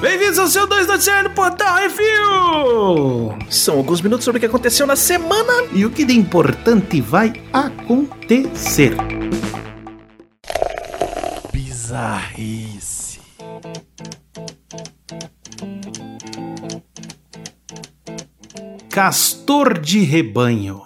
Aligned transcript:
Bem-vindos 0.00 0.38
ao 0.38 0.46
seu 0.48 0.66
2 0.66 0.86
Noticiário 0.86 1.30
Portal 1.30 1.76
Review! 1.76 3.38
São 3.50 3.78
alguns 3.78 4.00
minutos 4.00 4.24
sobre 4.24 4.38
o 4.38 4.40
que 4.40 4.46
aconteceu 4.46 4.86
na 4.86 4.96
semana. 4.96 5.52
E 5.72 5.84
o 5.84 5.90
que 5.90 6.04
de 6.04 6.14
importante 6.14 7.00
vai 7.00 7.32
acontecer. 7.52 8.94
Bizarrice. 11.52 13.20
Castor 18.90 19.78
de 19.78 20.00
rebanho. 20.00 20.82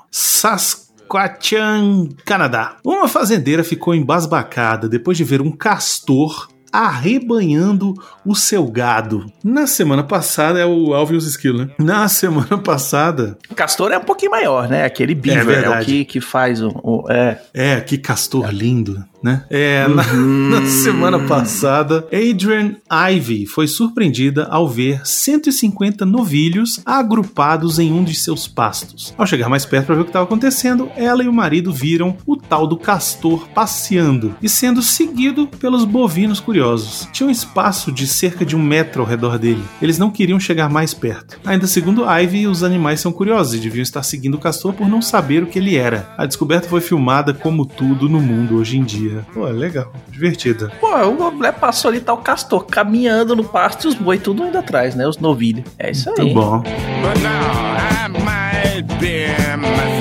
Saskatchewan, 1.11 2.09
Canadá. 2.25 2.77
Uma 2.85 3.09
fazendeira 3.09 3.65
ficou 3.65 3.95
embasbacada 3.95 4.89
depois 4.89 5.17
de 5.17 5.25
ver 5.25 5.43
um 5.43 5.51
castor 5.51 6.49
arrebanhando 6.73 7.95
o 8.25 8.35
seu 8.35 8.65
gado. 8.67 9.27
Na 9.43 9.67
semana 9.67 10.05
passada 10.05 10.61
é 10.61 10.65
o 10.65 10.95
e 11.11 11.17
os 11.17 11.27
esquilos, 11.27 11.67
né? 11.67 11.75
Na 11.79 12.07
semana 12.07 12.57
passada. 12.59 13.37
O 13.51 13.55
castor 13.55 13.91
é 13.91 13.99
um 13.99 14.05
pouquinho 14.05 14.31
maior, 14.31 14.69
né? 14.69 14.85
Aquele 14.85 15.15
beaver 15.15 15.65
é, 15.65 15.67
é 15.67 15.71
o 15.71 15.85
que, 15.85 16.05
que 16.05 16.21
faz 16.21 16.63
o, 16.63 16.69
o. 16.69 17.11
é. 17.11 17.41
é, 17.53 17.81
que 17.81 17.99
castor 17.99 18.51
lindo 18.51 19.05
né? 19.23 19.45
É, 19.51 19.87
uhum. 19.89 19.95
na, 19.95 20.61
na, 20.61 20.67
semana 20.67 21.19
passada, 21.21 22.07
Adrian 22.13 22.77
Ivy 22.91 23.47
foi 23.47 23.67
surpreendida 23.67 24.45
ao 24.45 24.69
ver 24.69 25.07
150 25.07 26.05
novilhos 26.07 26.81
agrupados 26.85 27.79
em 27.79 27.93
um 27.93 28.03
de 28.03 28.15
seus 28.15 28.49
pastos. 28.49 29.15
Ao 29.17 29.27
chegar 29.27 29.49
mais 29.49 29.65
perto 29.65 29.87
para 29.87 29.95
ver 29.95 30.01
o 30.03 30.05
que 30.05 30.11
estava 30.11 30.25
acontecendo, 30.25 30.91
ela 30.97 31.23
e 31.23 31.29
o 31.29 31.33
marido 31.33 31.73
viram 31.73 32.17
o 32.27 32.37
tal 32.37 32.67
do 32.67 32.77
castor 32.77 33.49
passeando 33.49 34.35
e 34.43 34.49
sendo 34.49 34.83
seguido 34.83 35.47
pelos 35.47 35.85
bovinos 35.85 36.41
curiosos. 36.41 37.09
Tinha 37.13 37.27
um 37.27 37.33
espaço 37.33 37.93
de 37.93 38.07
cerca 38.07 38.45
de 38.45 38.57
um 38.57 38.63
metro 38.63 39.03
ao 39.03 39.09
redor 39.09 39.39
dele. 39.39 39.63
Eles 39.81 39.99
não 39.99 40.11
queriam 40.11 40.41
chegar 40.41 40.69
mais 40.69 40.95
perto. 40.95 41.39
Ainda 41.45 41.67
segundo 41.67 42.05
Ivy, 42.05 42.47
os 42.47 42.63
animais 42.63 43.01
são 43.01 43.13
curiosos 43.13 43.55
e 43.55 43.59
deviam 43.59 43.83
estar 43.83 44.03
seguindo 44.03 44.35
o 44.35 44.41
castor 44.41 44.73
por 44.73 44.89
não 44.89 45.03
saber 45.03 45.43
o 45.43 45.47
que 45.47 45.59
ele 45.59 45.77
era. 45.77 46.13
A 46.17 46.27
descoberta 46.27 46.69
foi 46.69 46.81
filmada 46.81 47.35
como 47.35 47.67
tudo 47.67 48.09
no 48.09 48.21
mundo 48.21 48.57
hoje 48.57 48.79
em 48.79 48.85
dia 48.85 49.10
dia. 49.11 49.27
Pô, 49.33 49.47
é 49.47 49.53
legal, 49.53 49.93
divertida. 50.09 50.71
Pô, 50.81 50.87
a 50.87 51.31
mulher 51.31 51.53
passou 51.55 51.91
ali, 51.91 52.01
tá 52.01 52.13
o 52.13 52.19
castor 52.19 52.65
caminhando 52.65 53.35
no 53.35 53.45
pasto 53.45 53.87
e 53.87 53.89
os 53.89 53.95
boi 53.95 54.19
tudo 54.19 54.47
indo 54.47 54.59
atrás, 54.59 54.95
né? 54.95 55.07
Os 55.07 55.19
novilhos. 55.19 55.65
É 55.79 55.91
isso 55.91 56.11
aí. 56.11 56.17
Muito 56.19 56.35
bom. 56.35 56.59
But 56.61 57.23
now 57.23 57.77
I 57.87 58.09
might 58.09 58.99
be 58.99 60.00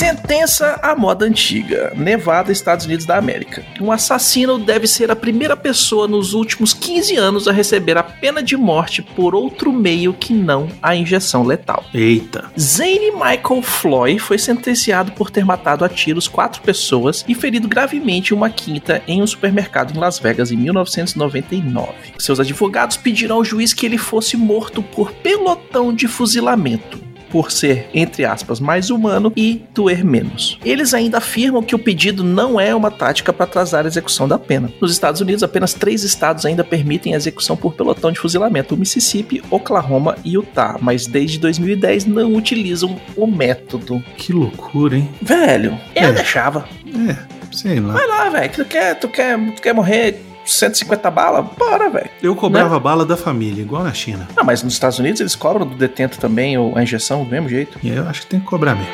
Sentença 0.00 0.80
à 0.82 0.96
moda 0.96 1.26
antiga. 1.26 1.92
Nevada, 1.94 2.50
Estados 2.50 2.86
Unidos 2.86 3.04
da 3.04 3.18
América. 3.18 3.62
Um 3.78 3.92
assassino 3.92 4.58
deve 4.58 4.86
ser 4.86 5.10
a 5.10 5.14
primeira 5.14 5.54
pessoa 5.54 6.08
nos 6.08 6.32
últimos 6.32 6.72
15 6.72 7.16
anos 7.16 7.46
a 7.46 7.52
receber 7.52 7.98
a 7.98 8.02
pena 8.02 8.42
de 8.42 8.56
morte 8.56 9.02
por 9.02 9.34
outro 9.34 9.70
meio 9.70 10.14
que 10.14 10.32
não 10.32 10.68
a 10.80 10.96
injeção 10.96 11.42
letal. 11.44 11.84
Eita. 11.92 12.50
Zane 12.58 13.10
Michael 13.10 13.60
Floyd 13.60 14.18
foi 14.18 14.38
sentenciado 14.38 15.12
por 15.12 15.30
ter 15.30 15.44
matado 15.44 15.84
a 15.84 15.88
tiros 15.90 16.26
quatro 16.26 16.62
pessoas 16.62 17.22
e 17.28 17.34
ferido 17.34 17.68
gravemente 17.68 18.32
uma 18.32 18.48
quinta 18.48 19.02
em 19.06 19.20
um 19.20 19.26
supermercado 19.26 19.94
em 19.94 19.98
Las 20.00 20.18
Vegas 20.18 20.50
em 20.50 20.56
1999. 20.56 21.92
Seus 22.18 22.40
advogados 22.40 22.96
pediram 22.96 23.36
ao 23.36 23.44
juiz 23.44 23.74
que 23.74 23.84
ele 23.84 23.98
fosse 23.98 24.34
morto 24.34 24.82
por 24.82 25.12
pelotão 25.12 25.92
de 25.92 26.08
fuzilamento 26.08 27.09
por 27.30 27.50
ser, 27.50 27.88
entre 27.94 28.24
aspas, 28.24 28.60
mais 28.60 28.90
humano 28.90 29.32
e 29.36 29.62
doer 29.74 30.04
menos. 30.04 30.58
Eles 30.64 30.92
ainda 30.94 31.18
afirmam 31.18 31.62
que 31.62 31.74
o 31.74 31.78
pedido 31.78 32.24
não 32.24 32.60
é 32.60 32.74
uma 32.74 32.90
tática 32.90 33.32
para 33.32 33.44
atrasar 33.44 33.84
a 33.84 33.88
execução 33.88 34.28
da 34.28 34.38
pena. 34.38 34.70
Nos 34.80 34.92
Estados 34.92 35.20
Unidos, 35.20 35.42
apenas 35.42 35.74
três 35.74 36.02
estados 36.02 36.44
ainda 36.44 36.64
permitem 36.64 37.14
a 37.14 37.16
execução 37.16 37.56
por 37.56 37.74
pelotão 37.74 38.12
de 38.12 38.18
fuzilamento: 38.18 38.74
o 38.74 38.78
Mississippi, 38.78 39.42
Oklahoma 39.50 40.16
e 40.24 40.34
Utah, 40.34 40.76
mas 40.80 41.06
desde 41.06 41.38
2010 41.38 42.06
não 42.06 42.34
utilizam 42.34 43.00
o 43.16 43.26
método. 43.26 44.02
Que 44.16 44.32
loucura, 44.32 44.96
hein? 44.96 45.08
Velho, 45.22 45.78
eu 45.94 46.08
é. 46.08 46.12
deixava. 46.12 46.68
É, 47.08 47.16
sei 47.52 47.80
lá. 47.80 47.94
Vai 47.94 48.06
lá, 48.06 48.28
velho. 48.30 48.52
Tu 48.52 48.64
quer, 48.64 48.94
tu 48.98 49.08
quer, 49.08 49.38
tu 49.54 49.62
quer 49.62 49.74
morrer 49.74 50.29
150 50.52 51.10
balas, 51.10 51.46
bora, 51.56 51.88
velho. 51.90 52.10
Eu 52.22 52.34
cobrava 52.34 52.74
né? 52.74 52.80
bala 52.80 53.06
da 53.06 53.16
família, 53.16 53.62
igual 53.62 53.84
na 53.84 53.92
China. 53.92 54.28
Ah, 54.36 54.44
mas 54.44 54.62
nos 54.62 54.72
Estados 54.72 54.98
Unidos 54.98 55.20
eles 55.20 55.34
cobram 55.34 55.66
do 55.66 55.74
detento 55.74 56.18
também 56.18 56.56
a 56.56 56.82
injeção 56.82 57.24
do 57.24 57.30
mesmo 57.30 57.48
jeito. 57.48 57.78
E 57.82 57.88
eu 57.88 58.08
acho 58.08 58.22
que 58.22 58.26
tem 58.26 58.40
que 58.40 58.46
cobrar 58.46 58.74
mesmo. 58.74 58.90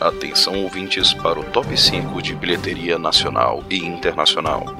Atenção 0.00 0.62
ouvintes 0.62 1.12
para 1.12 1.38
o 1.38 1.44
top 1.44 1.78
5 1.78 2.22
de 2.22 2.34
bilheteria 2.34 2.98
nacional 2.98 3.62
e 3.68 3.84
internacional. 3.84 4.79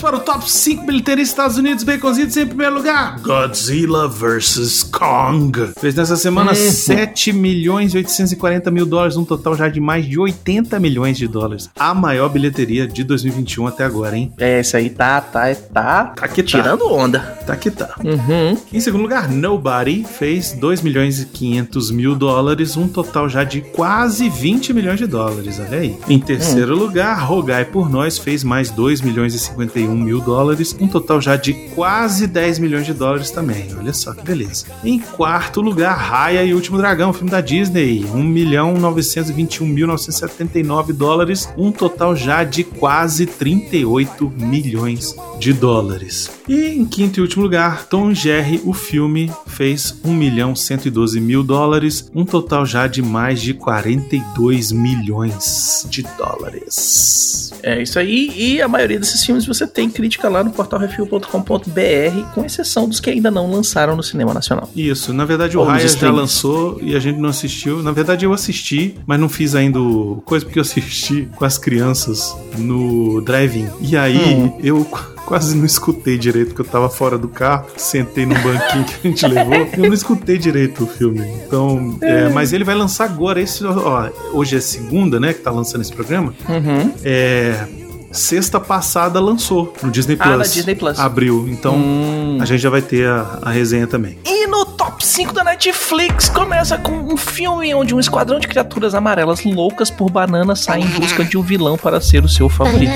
Vamos 0.00 0.02
para 0.02 0.16
o 0.16 0.20
top 0.20 0.50
5 0.50 0.86
bilheteria 0.86 1.22
Estados 1.22 1.58
Unidos, 1.58 1.84
Baconzitos 1.84 2.34
em 2.34 2.46
primeiro 2.46 2.74
lugar. 2.74 3.20
Godzilla 3.20 4.08
vs. 4.08 4.84
Kong. 4.84 5.72
Fez 5.78 5.94
nessa 5.94 6.16
semana 6.16 6.54
7 6.54 7.34
milhões 7.34 7.92
e 7.92 7.98
840 7.98 8.70
mil 8.70 8.86
dólares, 8.86 9.16
um 9.16 9.24
total 9.26 9.54
já 9.54 9.68
de 9.68 9.78
mais 9.78 10.06
de 10.06 10.18
80 10.18 10.78
milhões 10.80 11.18
de 11.18 11.28
dólares. 11.28 11.68
A 11.78 11.92
maior 11.92 12.30
bilheteria 12.30 12.86
de 12.88 13.04
2021 13.04 13.66
até 13.66 13.84
agora, 13.84 14.16
hein? 14.16 14.32
É, 14.38 14.60
isso 14.60 14.74
aí 14.74 14.88
tá, 14.88 15.20
tá, 15.20 15.54
tá. 15.54 16.04
Tá 16.16 16.28
que 16.28 16.42
tá. 16.42 16.48
Tirando 16.48 16.90
onda. 16.90 17.18
Tá 17.46 17.56
que 17.56 17.70
tá. 17.70 17.94
Uhum. 18.02 18.56
Em 18.72 18.80
segundo 18.80 19.02
lugar, 19.02 19.28
Nobody 19.28 20.04
fez 20.04 20.52
2 20.52 20.80
milhões 20.80 21.20
e 21.20 21.26
500 21.26 21.90
mil 21.90 22.14
dólares, 22.14 22.74
um 22.74 22.88
total 22.88 23.28
já 23.28 23.44
de 23.44 23.60
quase 23.60 24.30
20 24.30 24.72
milhões 24.72 24.98
de 24.98 25.06
dólares, 25.06 25.60
olha 25.60 25.78
aí. 25.78 25.98
Em 26.08 26.18
terceiro 26.18 26.74
hum. 26.74 26.78
lugar, 26.78 27.22
Rogai 27.22 27.66
por 27.66 27.90
Nós 27.90 28.16
fez 28.16 28.42
mais 28.42 28.70
2 28.70 29.02
milhões 29.02 29.34
e 29.34 29.38
50 29.38 29.89
51 29.90 29.96
mil 29.96 30.20
dólares, 30.20 30.76
um 30.80 30.86
total 30.86 31.20
já 31.20 31.36
de 31.36 31.52
quase 31.74 32.26
10 32.26 32.58
milhões 32.58 32.86
de 32.86 32.92
dólares 32.92 33.30
também. 33.30 33.68
Olha 33.76 33.92
só 33.92 34.12
que 34.12 34.22
beleza. 34.22 34.66
Em 34.84 34.98
quarto 34.98 35.60
lugar, 35.60 35.96
Raya 35.96 36.44
e 36.44 36.52
o 36.52 36.56
Último 36.56 36.78
Dragão, 36.78 37.12
filme 37.12 37.30
da 37.30 37.40
Disney, 37.40 38.04
1 38.04 38.22
milhão 38.22 38.74
921 38.74 39.66
mil 39.66 39.86
979 39.86 40.92
dólares, 40.92 41.48
um 41.56 41.72
total 41.72 42.14
já 42.14 42.44
de 42.44 42.64
quase 42.64 43.26
38 43.26 44.32
milhões 44.36 45.14
de 45.40 45.54
dólares. 45.54 46.30
E 46.46 46.66
em 46.66 46.84
quinto 46.84 47.18
e 47.18 47.22
último 47.22 47.42
lugar, 47.42 47.86
Tom 47.86 48.12
Jerry, 48.12 48.60
o 48.62 48.74
filme, 48.74 49.32
fez 49.46 49.98
1 50.04 50.12
milhão 50.12 50.54
112 50.54 51.18
mil 51.18 51.42
dólares, 51.42 52.10
um 52.14 52.26
total 52.26 52.66
já 52.66 52.86
de 52.86 53.00
mais 53.00 53.40
de 53.40 53.54
42 53.54 54.70
milhões 54.70 55.86
de 55.88 56.02
dólares. 56.18 57.52
É 57.62 57.80
isso 57.82 57.98
aí, 57.98 58.32
e 58.36 58.62
a 58.62 58.68
maioria 58.68 58.98
desses 58.98 59.24
filmes 59.24 59.46
você 59.46 59.66
tem 59.66 59.90
crítica 59.90 60.28
lá 60.28 60.44
no 60.44 60.50
portalrefil.com.br, 60.50 62.34
com 62.34 62.44
exceção 62.44 62.88
dos 62.88 63.00
que 63.00 63.10
ainda 63.10 63.30
não 63.30 63.50
lançaram 63.50 63.96
no 63.96 64.02
cinema 64.02 64.34
nacional. 64.34 64.68
Isso, 64.76 65.12
na 65.12 65.24
verdade 65.24 65.56
o 65.56 65.62
Raya 65.62 65.88
já 65.88 66.10
lançou 66.10 66.78
e 66.82 66.94
a 66.94 66.98
gente 66.98 67.18
não 67.18 67.30
assistiu. 67.30 67.82
Na 67.82 67.92
verdade 67.92 68.24
eu 68.26 68.32
assisti, 68.32 68.94
mas 69.06 69.18
não 69.18 69.28
fiz 69.28 69.54
ainda 69.54 69.78
coisa 70.24 70.44
porque 70.44 70.58
eu 70.58 70.62
assisti 70.62 71.28
com 71.34 71.44
as 71.44 71.56
crianças 71.56 72.36
no 72.58 73.20
drive-in. 73.22 73.68
E 73.80 73.96
aí 73.96 74.18
hum. 74.18 74.58
eu 74.62 74.86
quase 75.30 75.56
não 75.56 75.64
escutei 75.64 76.18
direito, 76.18 76.48
porque 76.48 76.62
eu 76.62 76.66
tava 76.66 76.90
fora 76.90 77.16
do 77.16 77.28
carro, 77.28 77.66
sentei 77.76 78.26
no 78.26 78.34
banquinho 78.34 78.84
que 78.84 78.94
a 78.94 79.08
gente 79.08 79.26
levou, 79.28 79.68
eu 79.78 79.86
não 79.86 79.94
escutei 79.94 80.36
direito 80.36 80.82
o 80.82 80.86
filme. 80.88 81.20
Então, 81.46 81.96
é, 82.00 82.28
mas 82.30 82.52
ele 82.52 82.64
vai 82.64 82.74
lançar 82.74 83.04
agora, 83.04 83.40
esse, 83.40 83.64
ó, 83.64 84.10
hoje 84.32 84.56
é 84.56 84.60
segunda, 84.60 85.20
né, 85.20 85.32
que 85.32 85.38
tá 85.38 85.52
lançando 85.52 85.82
esse 85.82 85.92
programa. 85.92 86.34
Uhum. 86.48 86.92
É, 87.04 87.64
sexta 88.10 88.58
passada 88.58 89.20
lançou 89.20 89.72
no 89.84 89.90
Disney 89.92 90.16
Plus. 90.16 90.32
Ah, 90.32 90.36
na 90.36 90.42
Disney 90.42 90.74
Plus. 90.74 90.98
Abriu. 90.98 91.46
Então 91.48 91.76
hum. 91.76 92.38
a 92.40 92.44
gente 92.44 92.60
já 92.60 92.68
vai 92.68 92.82
ter 92.82 93.06
a, 93.06 93.38
a 93.42 93.50
resenha 93.50 93.86
também. 93.86 94.18
E 94.26 94.48
no 94.48 94.66
top 94.80 95.04
5 95.04 95.34
da 95.34 95.44
Netflix 95.44 96.30
começa 96.30 96.78
com 96.78 96.92
um 96.92 97.14
filme 97.14 97.74
onde 97.74 97.94
um 97.94 98.00
esquadrão 98.00 98.40
de 98.40 98.48
criaturas 98.48 98.94
amarelas 98.94 99.44
loucas 99.44 99.90
por 99.90 100.10
bananas 100.10 100.60
sai 100.60 100.80
em 100.80 100.86
busca 100.86 101.22
de 101.22 101.36
um 101.36 101.42
vilão 101.42 101.76
para 101.76 102.00
ser 102.00 102.24
o 102.24 102.28
seu 102.30 102.48
favorito. 102.48 102.90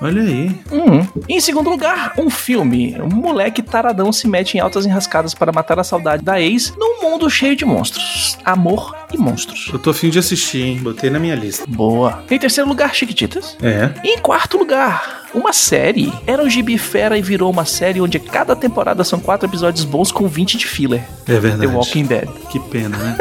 Olha 0.00 0.20
aí. 0.20 0.48
Hum. 0.72 1.06
Em 1.28 1.40
segundo 1.40 1.70
lugar, 1.70 2.14
um 2.18 2.28
filme. 2.28 2.96
Um 3.00 3.14
moleque 3.14 3.62
taradão 3.62 4.10
se 4.10 4.26
mete 4.26 4.56
em 4.56 4.60
altas 4.60 4.84
enrascadas 4.84 5.32
para 5.32 5.52
matar 5.52 5.78
a 5.78 5.84
saudade 5.84 6.24
da 6.24 6.40
ex 6.40 6.74
num 6.76 7.00
mundo 7.00 7.30
cheio 7.30 7.54
de 7.54 7.64
monstros. 7.64 8.36
Amor 8.44 8.92
e 9.14 9.16
monstros. 9.16 9.70
Eu 9.72 9.78
tô 9.78 9.90
afim 9.90 10.10
de 10.10 10.18
assistir, 10.18 10.62
hein? 10.62 10.78
Botei 10.82 11.08
na 11.08 11.20
minha 11.20 11.36
lista. 11.36 11.64
Boa. 11.68 12.24
Em 12.28 12.36
terceiro 12.36 12.68
lugar, 12.68 12.92
Chiquititas. 12.92 13.56
É. 13.62 13.92
Em 14.02 14.18
quarto 14.18 14.58
lugar, 14.58 15.25
uma 15.36 15.52
série. 15.52 16.12
Era 16.26 16.42
um 16.42 16.48
gibi 16.48 16.78
fera 16.78 17.18
e 17.18 17.22
virou 17.22 17.50
uma 17.50 17.66
série 17.66 18.00
onde 18.00 18.18
cada 18.18 18.56
temporada 18.56 19.04
são 19.04 19.20
quatro 19.20 19.46
episódios 19.46 19.84
bons 19.84 20.10
com 20.10 20.26
20 20.26 20.56
de 20.56 20.66
filler. 20.66 21.04
É 21.28 21.38
verdade. 21.38 21.70
The 21.70 21.76
Walking 21.76 22.06
Dead. 22.06 22.28
Que 22.50 22.58
pena, 22.58 22.96
né? 22.96 23.16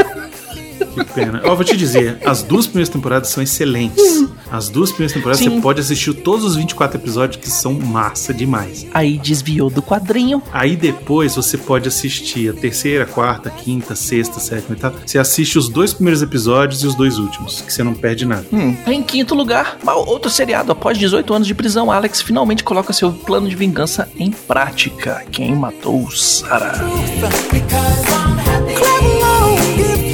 Que 0.94 1.04
pena. 1.04 1.42
Ó, 1.44 1.56
vou 1.56 1.66
te 1.66 1.76
dizer, 1.76 2.20
as 2.26 2.42
duas 2.42 2.66
primeiras 2.66 2.90
temporadas 2.90 3.28
são 3.30 3.44
excelentes. 3.44 4.30
As 4.52 4.70
duas 4.70 4.92
primeiras 4.92 5.14
temporadas 5.14 5.40
Sim. 5.40 5.50
você 5.50 5.62
pode 5.62 5.82
assistir 5.82 6.14
todos 6.14 6.46
os 6.46 6.56
24 6.56 7.00
episódios 7.00 7.38
que 7.38 7.50
são 7.50 7.74
massa 7.74 8.34
demais. 8.34 8.86
Aí 8.94 9.18
desviou 9.18 9.70
do 9.70 9.82
quadrinho. 9.82 10.42
Aí 10.52 10.76
depois 10.76 11.36
você 11.36 11.58
pode 11.58 11.88
assistir 11.88 12.50
a 12.50 12.54
terceira, 12.54 13.06
quarta, 13.06 13.50
quinta, 13.50 13.96
sexta, 13.96 14.40
sétima 14.40 14.76
e 14.76 14.80
tal. 14.80 14.94
Você 15.06 15.18
assiste 15.18 15.58
os 15.58 15.70
dois 15.70 15.94
primeiros 15.94 16.22
episódios 16.22 16.84
e 16.84 16.88
os 16.88 16.96
dois 16.96 17.18
últimos, 17.18 17.62
que 17.62 17.74
você 17.74 17.84
não 17.84 17.94
perde 17.94 18.26
nada. 18.26 18.46
Hum. 18.52 18.76
Em 18.86 19.02
quinto 19.02 19.36
lugar, 19.36 19.78
outro 19.86 20.30
seriado. 20.30 20.72
Após 20.72 20.98
18 20.98 21.34
anos 21.34 21.48
de 21.48 21.54
prisão, 21.56 21.92
Alex 21.92 22.22
finalmente 22.22 22.64
coloca 22.64 22.94
seu 22.94 23.12
plano 23.12 23.48
de 23.48 23.56
vingança 23.56 24.10
em 24.18 24.32
prática. 24.32 25.24
Quem 25.32 25.56
matou 25.56 26.10
Sarah? 26.12 26.74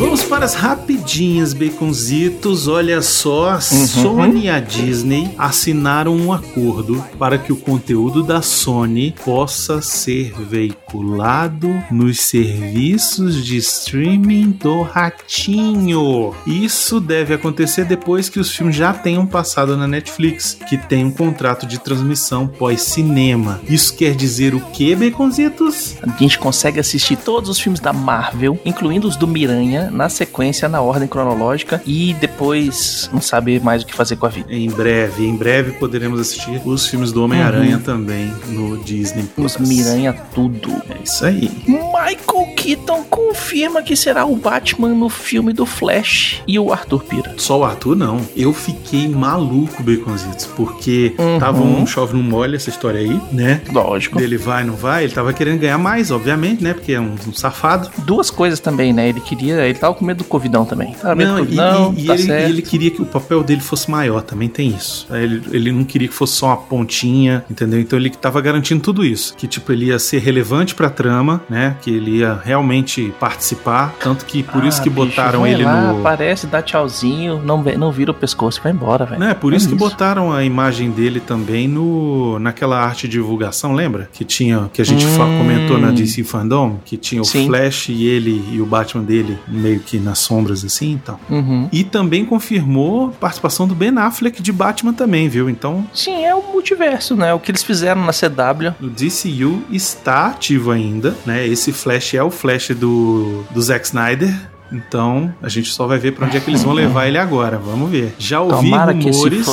Vamos 0.01 0.23
para 0.23 0.43
as 0.45 0.55
rapidinhas, 0.55 1.53
baconzitos. 1.53 2.67
Olha 2.67 3.03
só, 3.03 3.51
a 3.51 3.61
Sony 3.61 4.45
e 4.45 4.49
a 4.49 4.59
Disney 4.59 5.29
assinaram 5.37 6.17
um 6.17 6.33
acordo 6.33 7.05
para 7.19 7.37
que 7.37 7.53
o 7.53 7.55
conteúdo 7.55 8.23
da 8.23 8.41
Sony 8.41 9.13
possa 9.23 9.79
ser 9.79 10.33
veiculado 10.33 11.69
nos 11.91 12.19
serviços 12.19 13.45
de 13.45 13.57
streaming 13.57 14.49
do 14.49 14.81
Ratinho. 14.81 16.33
Isso 16.47 16.99
deve 16.99 17.35
acontecer 17.35 17.85
depois 17.85 18.27
que 18.27 18.39
os 18.39 18.49
filmes 18.49 18.75
já 18.75 18.91
tenham 18.91 19.27
passado 19.27 19.77
na 19.77 19.87
Netflix, 19.87 20.57
que 20.67 20.79
tem 20.79 21.05
um 21.05 21.11
contrato 21.11 21.67
de 21.67 21.79
transmissão 21.79 22.47
pós-cinema. 22.47 23.61
Isso 23.69 23.95
quer 23.95 24.15
dizer 24.15 24.55
o 24.55 24.61
que, 24.71 24.95
baconzitos? 24.95 25.97
A 26.01 26.07
gente 26.17 26.39
consegue 26.39 26.79
assistir 26.79 27.17
todos 27.17 27.51
os 27.51 27.59
filmes 27.59 27.79
da 27.79 27.93
Marvel, 27.93 28.59
incluindo 28.65 29.07
os 29.07 29.15
do 29.15 29.27
Miranha, 29.27 29.90
na 29.91 30.09
sequência, 30.09 30.67
na 30.69 30.81
ordem 30.81 31.07
cronológica, 31.07 31.81
e 31.85 32.13
depois 32.19 33.09
não 33.13 33.21
sabe 33.21 33.59
mais 33.59 33.83
o 33.83 33.85
que 33.85 33.93
fazer 33.93 34.15
com 34.15 34.25
a 34.25 34.29
vida. 34.29 34.53
Em 34.53 34.69
breve, 34.69 35.25
em 35.25 35.35
breve 35.35 35.71
poderemos 35.73 36.19
assistir 36.19 36.61
os 36.65 36.87
filmes 36.87 37.11
do 37.11 37.23
Homem-Aranha 37.23 37.79
também 37.83 38.33
no 38.49 38.77
Disney 38.83 39.23
Os 39.37 39.55
Plus. 39.55 39.57
Miranha 39.69 40.13
tudo. 40.33 40.69
É 40.89 40.97
isso 41.03 41.25
aí. 41.25 41.51
Michael 41.67 42.55
Keaton 42.55 43.03
confirma 43.09 43.81
que 43.81 43.95
será 43.95 44.25
o 44.25 44.35
Batman 44.35 44.89
no 44.89 45.09
filme 45.09 45.53
do 45.53 45.65
Flash 45.65 46.41
e 46.47 46.57
o 46.59 46.71
Arthur 46.71 47.03
Pira. 47.03 47.33
Só 47.37 47.59
o 47.59 47.63
Arthur 47.63 47.95
não. 47.95 48.21
Eu 48.35 48.53
fiquei 48.53 49.07
maluco, 49.07 49.81
Baconzitos, 49.83 50.45
porque 50.45 51.13
Uhum. 51.17 51.39
tava 51.39 51.61
um 51.61 51.85
chove 51.85 52.13
não 52.15 52.23
molha 52.23 52.55
essa 52.55 52.69
história 52.69 52.99
aí, 52.99 53.19
né? 53.31 53.61
Lógico. 53.71 54.17
Dele 54.17 54.37
vai, 54.37 54.63
não 54.63 54.75
vai. 54.75 55.03
Ele 55.03 55.13
tava 55.13 55.33
querendo 55.33 55.59
ganhar 55.59 55.77
mais, 55.77 56.11
obviamente, 56.11 56.63
né? 56.63 56.73
Porque 56.73 56.93
é 56.93 56.99
um, 56.99 57.15
um 57.27 57.33
safado. 57.33 57.89
Duas 57.99 58.29
coisas 58.29 58.59
também, 58.59 58.93
né? 58.93 59.09
Ele 59.09 59.19
queria. 59.19 59.65
Ele 59.65 59.77
tava 59.81 59.93
com 59.95 60.05
medo 60.05 60.19
do 60.19 60.23
Covidão 60.23 60.63
também. 60.63 60.93
Tava 60.93 61.15
medo 61.15 61.29
Não, 61.31 61.35
do 61.37 61.43
e, 61.43 61.45
Covidão, 61.47 61.93
e- 61.97 62.03
e 62.03 62.05
tá 62.07 62.13
ele, 62.13 62.23
certo. 62.23 62.49
ele 62.49 62.61
queria 62.61 62.91
que 62.91 63.01
o 63.01 63.05
papel 63.05 63.43
dele 63.43 63.59
fosse 63.61 63.89
maior, 63.91 64.21
também 64.21 64.47
tem 64.47 64.69
isso. 64.69 65.05
Ele, 65.11 65.41
ele 65.51 65.71
não 65.71 65.83
queria 65.83 66.07
que 66.07 66.13
fosse 66.13 66.33
só 66.33 66.47
uma 66.47 66.57
pontinha, 66.57 67.43
entendeu? 67.49 67.79
Então 67.79 67.97
ele 67.99 68.09
tava 68.11 68.39
garantindo 68.39 68.81
tudo 68.81 69.03
isso. 69.03 69.35
Que, 69.35 69.47
tipo, 69.47 69.71
ele 69.71 69.85
ia 69.87 69.99
ser 69.99 70.19
relevante 70.19 70.75
pra 70.75 70.89
trama, 70.89 71.41
né? 71.49 71.75
Que 71.81 71.89
ele 71.91 72.17
ia 72.19 72.39
realmente 72.43 73.11
participar. 73.19 73.95
Tanto 73.99 74.25
que 74.25 74.43
por 74.43 74.63
isso 74.63 74.79
Ah, 74.79 74.83
que 74.83 74.89
bicho, 74.89 75.05
botaram 75.05 75.45
ele 75.47 75.63
lá, 75.63 75.93
no. 75.93 75.99
Aparece, 75.99 76.45
dá 76.47 76.61
tchauzinho, 76.61 77.41
não, 77.43 77.61
não 77.77 77.91
vira 77.91 78.11
o 78.11 78.13
pescoço 78.13 78.59
e 78.59 78.63
vai 78.63 78.71
embora, 78.71 79.05
velho. 79.05 79.19
Não, 79.19 79.27
é 79.27 79.33
por 79.33 79.53
É 79.53 79.57
isso 79.57 79.67
que 79.69 79.75
isso. 79.75 79.83
botaram 79.83 80.31
a 80.31 80.43
imagem 80.43 80.91
dele 80.91 81.19
também 81.19 81.67
no 81.67 82.37
naquela 82.39 82.79
arte 82.79 83.07
de 83.07 83.13
divulgação, 83.13 83.73
lembra? 83.73 84.09
Que 84.13 84.23
tinha 84.23 84.69
que 84.73 84.81
a 84.81 84.85
gente 84.85 85.05
Hum. 85.05 85.37
comentou 85.37 85.77
na 85.77 85.91
DC 85.91 86.23
Fandom, 86.23 86.79
que 86.85 86.97
tinha 86.97 87.21
o 87.21 87.25
Sim. 87.25 87.47
Flash 87.47 87.89
e 87.89 88.05
ele 88.05 88.43
e 88.51 88.61
o 88.61 88.65
Batman 88.65 89.03
dele 89.03 89.37
meio 89.47 89.70
que 89.79 89.97
nas 89.97 90.19
sombras 90.19 90.63
assim, 90.63 90.91
então. 90.91 91.19
Uhum. 91.29 91.67
E 91.71 91.83
também 91.83 92.25
confirmou 92.25 93.07
a 93.09 93.11
participação 93.11 93.67
do 93.67 93.75
Ben 93.75 93.97
Affleck 93.97 94.41
de 94.41 94.51
Batman 94.51 94.93
também, 94.93 95.29
viu? 95.29 95.49
Então, 95.49 95.85
Sim, 95.93 96.23
é 96.23 96.33
o 96.33 96.41
multiverso, 96.51 97.15
né? 97.15 97.33
O 97.33 97.39
que 97.39 97.51
eles 97.51 97.63
fizeram 97.63 98.03
na 98.05 98.11
CW. 98.11 98.73
o 98.81 98.89
DCU 98.89 99.63
está 99.71 100.27
ativo 100.27 100.71
ainda, 100.71 101.15
né? 101.25 101.45
Esse 101.47 101.71
Flash 101.71 102.13
é 102.13 102.23
o 102.23 102.31
Flash 102.31 102.69
do, 102.69 103.43
do 103.51 103.61
Zack 103.61 103.85
Snyder. 103.85 104.33
Então, 104.71 105.33
a 105.41 105.49
gente 105.49 105.69
só 105.69 105.85
vai 105.85 105.97
ver 105.97 106.13
pra 106.13 106.25
onde 106.25 106.37
é 106.37 106.39
que 106.39 106.49
eles 106.49 106.63
vão 106.63 106.71
levar 106.73 107.07
ele 107.07 107.17
agora. 107.17 107.57
Vamos 107.57 107.91
ver. 107.91 108.15
Já 108.17 108.39
ouvi 108.39 108.69
Tomara 108.69 108.93
que 108.93 109.09
esse 109.09 109.19
rumores. 109.19 109.45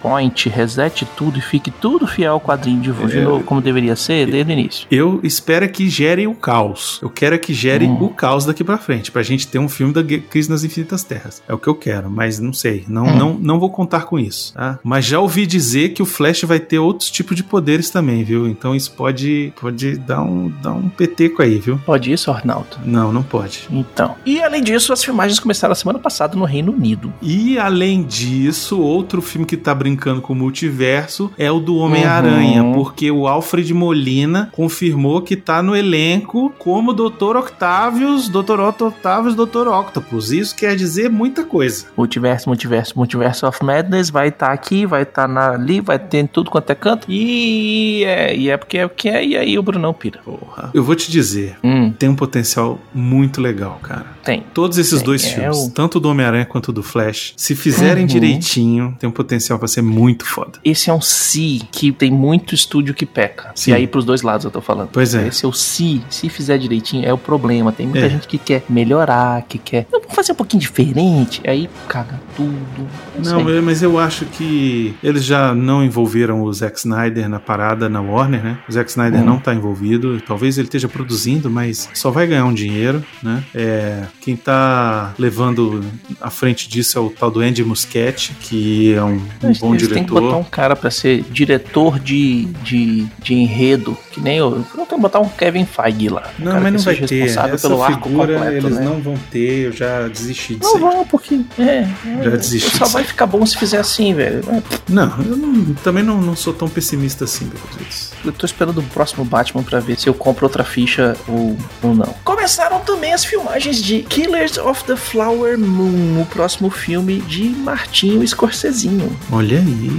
Flashpoint 0.00 0.48
resete 0.48 1.04
tudo 1.16 1.38
e 1.38 1.42
fique 1.42 1.70
tudo 1.70 2.06
fiel 2.06 2.32
ao 2.34 2.40
quadrinho 2.40 2.80
de, 2.80 2.92
de 2.92 3.18
É. 3.18 3.22
novo, 3.22 3.44
como 3.44 3.60
deveria 3.60 3.94
ser 3.96 4.26
desde 4.30 4.50
o 4.50 4.52
início. 4.52 4.86
Eu 4.90 5.20
espero 5.22 5.68
que 5.68 5.88
gere 5.88 6.26
o 6.26 6.34
caos. 6.34 6.98
Eu 7.02 7.10
quero 7.10 7.38
que 7.38 7.52
gere 7.52 7.86
Hum. 7.86 7.98
o 8.04 8.08
caos 8.08 8.44
daqui 8.44 8.64
pra 8.64 8.78
frente, 8.78 9.10
pra 9.12 9.22
gente 9.22 9.46
ter 9.46 9.58
um 9.58 9.68
filme 9.68 9.92
da 9.92 10.02
Crise 10.02 10.48
nas 10.50 10.64
Infinitas 10.64 11.04
Terras. 11.04 11.42
É 11.46 11.52
o 11.54 11.58
que 11.58 11.68
eu 11.68 11.74
quero, 11.74 12.10
mas 12.10 12.38
não 12.40 12.52
sei, 12.52 12.84
não, 12.88 13.04
Hum. 13.06 13.16
não, 13.16 13.34
não 13.34 13.60
vou 13.60 13.70
contar 13.70 14.02
com 14.04 14.18
isso, 14.18 14.54
tá? 14.54 14.78
Mas 14.82 15.04
já 15.04 15.20
ouvi 15.20 15.46
dizer 15.46 15.90
que 15.90 16.02
o 16.02 16.06
Flash 16.06 16.42
vai 16.44 16.58
ter 16.60 16.78
outros 16.78 17.10
tipos 17.10 17.36
de 17.36 17.44
poderes 17.44 17.90
também, 17.90 18.24
viu? 18.24 18.48
Então 18.48 18.74
isso 18.74 18.92
pode, 18.92 19.52
pode 19.60 19.96
dar 19.98 20.22
um, 20.22 20.50
dar 20.62 20.72
um 20.72 20.88
peteco 20.88 21.42
aí, 21.42 21.58
viu? 21.58 21.78
Pode 21.84 22.10
isso, 22.12 22.30
Arnaldo? 22.30 22.78
Não, 22.84 23.12
não 23.12 23.22
pode. 23.22 23.68
Então. 23.70 24.16
E 24.24 24.40
além 24.42 24.62
disso, 24.62 24.92
as 24.92 25.04
filmagens 25.04 25.38
começaram 25.38 25.72
a 25.72 25.76
semana 25.76 25.98
passada 25.98 26.36
no 26.36 26.44
Reino 26.44 26.72
Unido. 26.72 27.12
E 27.22 27.58
além 27.58 28.02
disso, 28.02 28.80
outro 28.80 29.20
filme 29.22 29.46
que 29.46 29.56
tá 29.56 29.74
brincando 29.74 29.89
com 29.96 30.32
o 30.32 30.36
multiverso 30.36 31.30
é 31.38 31.50
o 31.50 31.58
do 31.60 31.76
Homem-Aranha, 31.76 32.62
Uhum. 32.62 32.72
porque 32.72 33.10
o 33.10 33.26
Alfred 33.26 33.72
Molina 33.74 34.48
confirmou 34.52 35.22
que 35.22 35.36
tá 35.36 35.62
no 35.62 35.74
elenco 35.76 36.52
como 36.58 36.92
Dr. 36.92 37.36
Octavius, 37.36 38.28
Dr. 38.28 38.60
Otto 38.60 38.86
Octavius, 38.88 39.34
Dr. 39.34 39.68
Octopus. 39.68 40.32
Isso 40.32 40.54
quer 40.56 40.74
dizer 40.76 41.10
muita 41.10 41.44
coisa. 41.44 41.86
Multiverso, 41.96 42.48
multiverso, 42.48 42.94
multiverso 42.96 43.46
of 43.46 43.62
Madness 43.64 44.10
vai 44.10 44.28
estar 44.28 44.52
aqui, 44.52 44.86
vai 44.86 45.02
estar 45.02 45.28
ali, 45.36 45.80
vai 45.80 45.98
ter 45.98 46.18
em 46.18 46.26
tudo 46.26 46.50
quanto 46.50 46.70
é 46.70 46.74
canto. 46.74 47.06
E 47.10 48.04
é, 48.04 48.36
e 48.36 48.48
é 48.50 48.56
porque 48.56 48.78
é 48.78 48.86
o 48.86 48.88
que 48.90 49.08
é, 49.08 49.24
e 49.24 49.36
aí 49.36 49.58
o 49.58 49.62
Brunão 49.62 49.92
pira. 49.92 50.20
Porra. 50.24 50.70
Eu 50.74 50.82
vou 50.82 50.94
te 50.94 51.10
dizer, 51.10 51.56
Hum, 51.62 51.90
tem 51.90 52.08
um 52.08 52.14
potencial 52.16 52.78
muito 52.94 53.40
legal, 53.40 53.78
cara. 53.82 54.06
tem. 54.24 54.42
Todos 54.54 54.78
esses 54.78 54.98
Tem, 54.98 55.04
dois 55.06 55.24
é 55.24 55.28
filmes, 55.34 55.58
o- 55.58 55.70
tanto 55.70 55.98
do 56.00 56.08
Homem-Aranha 56.08 56.44
quanto 56.44 56.72
do 56.72 56.82
Flash, 56.82 57.32
se 57.36 57.54
fizerem 57.54 58.02
Uhum. 58.02 58.06
direitinho, 58.08 58.96
tem 58.98 59.08
um 59.08 59.12
potencial 59.12 59.58
pra 59.58 59.66
ser 59.68 59.79
muito 59.82 60.24
foda. 60.26 60.58
Esse 60.64 60.90
é 60.90 60.92
um 60.94 61.00
si 61.00 61.62
que 61.72 61.92
tem 61.92 62.10
muito 62.10 62.54
estúdio 62.54 62.94
que 62.94 63.04
peca. 63.06 63.52
Sim. 63.54 63.70
E 63.72 63.74
aí 63.74 63.86
pros 63.86 64.04
dois 64.04 64.22
lados 64.22 64.44
eu 64.44 64.50
tô 64.50 64.60
falando. 64.60 64.90
Pois 64.92 65.14
é. 65.14 65.28
Esse 65.28 65.44
é 65.44 65.48
o 65.48 65.52
se. 65.52 66.02
Se 66.10 66.28
fizer 66.28 66.58
direitinho 66.58 67.04
é 67.06 67.12
o 67.12 67.18
problema. 67.18 67.72
Tem 67.72 67.86
muita 67.86 68.06
É. 68.06 68.10
gente 68.10 68.26
que 68.28 68.38
quer 68.38 68.62
melhorar, 68.68 69.42
que 69.42 69.58
quer. 69.58 69.86
Não, 69.92 70.00
vamos 70.00 70.14
fazer 70.14 70.32
um 70.32 70.36
pouquinho 70.36 70.60
diferente. 70.60 71.40
Aí 71.46 71.68
caga 71.88 72.20
tudo. 72.36 72.88
Não, 73.16 73.24
sei. 73.24 73.44
mas- 73.44 73.64
mas 73.64 73.82
eu 73.82 73.98
acho 73.98 74.24
que 74.26 74.94
eles 75.02 75.24
já 75.24 75.54
não 75.54 75.84
envolveram 75.84 76.42
o 76.42 76.52
Zack 76.52 76.78
Snyder 76.78 77.28
na 77.28 77.38
parada 77.38 77.88
na 77.88 78.00
Warner, 78.00 78.42
né? 78.42 78.58
O 78.68 78.72
Zack 78.72 78.90
Snyder 78.90 79.20
Hum. 79.20 79.24
não 79.24 79.38
tá 79.38 79.54
envolvido. 79.54 80.20
Talvez 80.26 80.58
ele 80.58 80.66
esteja 80.66 80.88
produzindo, 80.88 81.50
mas 81.50 81.88
só 81.94 82.10
vai 82.10 82.26
ganhar 82.26 82.44
um 82.44 82.54
dinheiro, 82.54 83.04
né? 83.22 83.42
É, 83.54 84.02
quem 84.20 84.36
tá 84.36 85.14
levando 85.18 85.84
à 86.20 86.30
frente 86.30 86.68
disso 86.68 86.98
é 86.98 87.00
o 87.00 87.10
tal 87.10 87.30
do 87.30 87.40
Andy 87.40 87.64
Muschietti, 87.64 88.32
que 88.40 88.94
é 88.94 89.02
um, 89.02 89.14
um 89.14 89.20
Eles- 89.42 89.60
bom 89.70 89.74
eles 89.76 89.88
têm 89.88 90.04
que 90.04 90.10
botar 90.10 90.20
diretor. 90.26 90.40
um 90.40 90.44
cara 90.50 90.76
pra 90.76 90.90
ser 90.90 91.22
diretor 91.30 91.98
de, 91.98 92.44
de, 92.62 93.06
de 93.22 93.34
enredo, 93.34 93.96
que 94.12 94.20
nem 94.20 94.38
eu. 94.38 94.50
Eu 94.58 94.64
tenho 94.74 94.86
que 94.86 94.96
botar 94.98 95.20
um 95.20 95.28
Kevin 95.28 95.64
Feige 95.64 96.08
lá. 96.08 96.30
um 96.38 96.44
Não, 96.44 96.60
mas 96.60 96.72
não 96.72 96.80
vai 96.80 96.94
seja 96.94 97.06
ter. 97.06 97.20
responsável 97.22 97.54
Essa 97.54 97.68
pelo 97.68 97.82
arco 97.82 98.08
figura 98.08 98.34
completo, 98.34 98.56
eles 98.66 98.76
né? 98.78 98.84
não 98.84 99.00
vão 99.00 99.14
ter. 99.30 99.66
Eu 99.66 99.72
já 99.72 100.08
desisti 100.08 100.54
disso 100.56 100.78
Não 100.78 100.88
aí. 100.88 100.94
vão, 100.96 101.06
porque. 101.06 101.40
É, 101.58 101.86
Já 102.22 102.30
é, 102.30 102.36
desisti 102.36 102.76
Só 102.76 102.86
vai 102.86 103.04
ficar 103.04 103.26
bom 103.26 103.44
se 103.46 103.56
fizer 103.56 103.78
assim, 103.78 104.14
velho. 104.14 104.40
É, 104.48 104.62
Não, 104.88 105.18
eu 105.22 105.36
não- 105.36 105.74
também 105.74 106.02
não, 106.02 106.20
não 106.20 106.34
sou 106.36 106.52
tão 106.52 106.68
pessimista 106.68 107.24
assim, 107.24 107.46
Beatriz. 107.46 108.12
Eu 108.24 108.32
tô 108.32 108.44
esperando 108.46 108.78
o 108.78 108.82
próximo 108.82 109.24
Batman 109.24 109.62
pra 109.62 109.80
ver 109.80 109.98
se 109.98 110.08
eu 110.08 110.14
compro 110.14 110.44
outra 110.46 110.62
ficha 110.64 111.16
ou, 111.26 111.56
ou 111.82 111.94
não. 111.94 112.14
Começaram 112.24 112.80
também 112.80 113.12
as 113.12 113.24
filmagens 113.24 113.82
de 113.82 114.02
Killers 114.02 114.58
of 114.58 114.84
the 114.84 114.96
Flower 114.96 115.58
Moon, 115.58 116.20
o 116.20 116.26
próximo 116.26 116.68
filme 116.70 117.20
de 117.22 117.44
Martinho 117.44 118.26
Scorsesinho. 118.26 119.16
Olha 119.32 119.59
aí. 119.60 119.90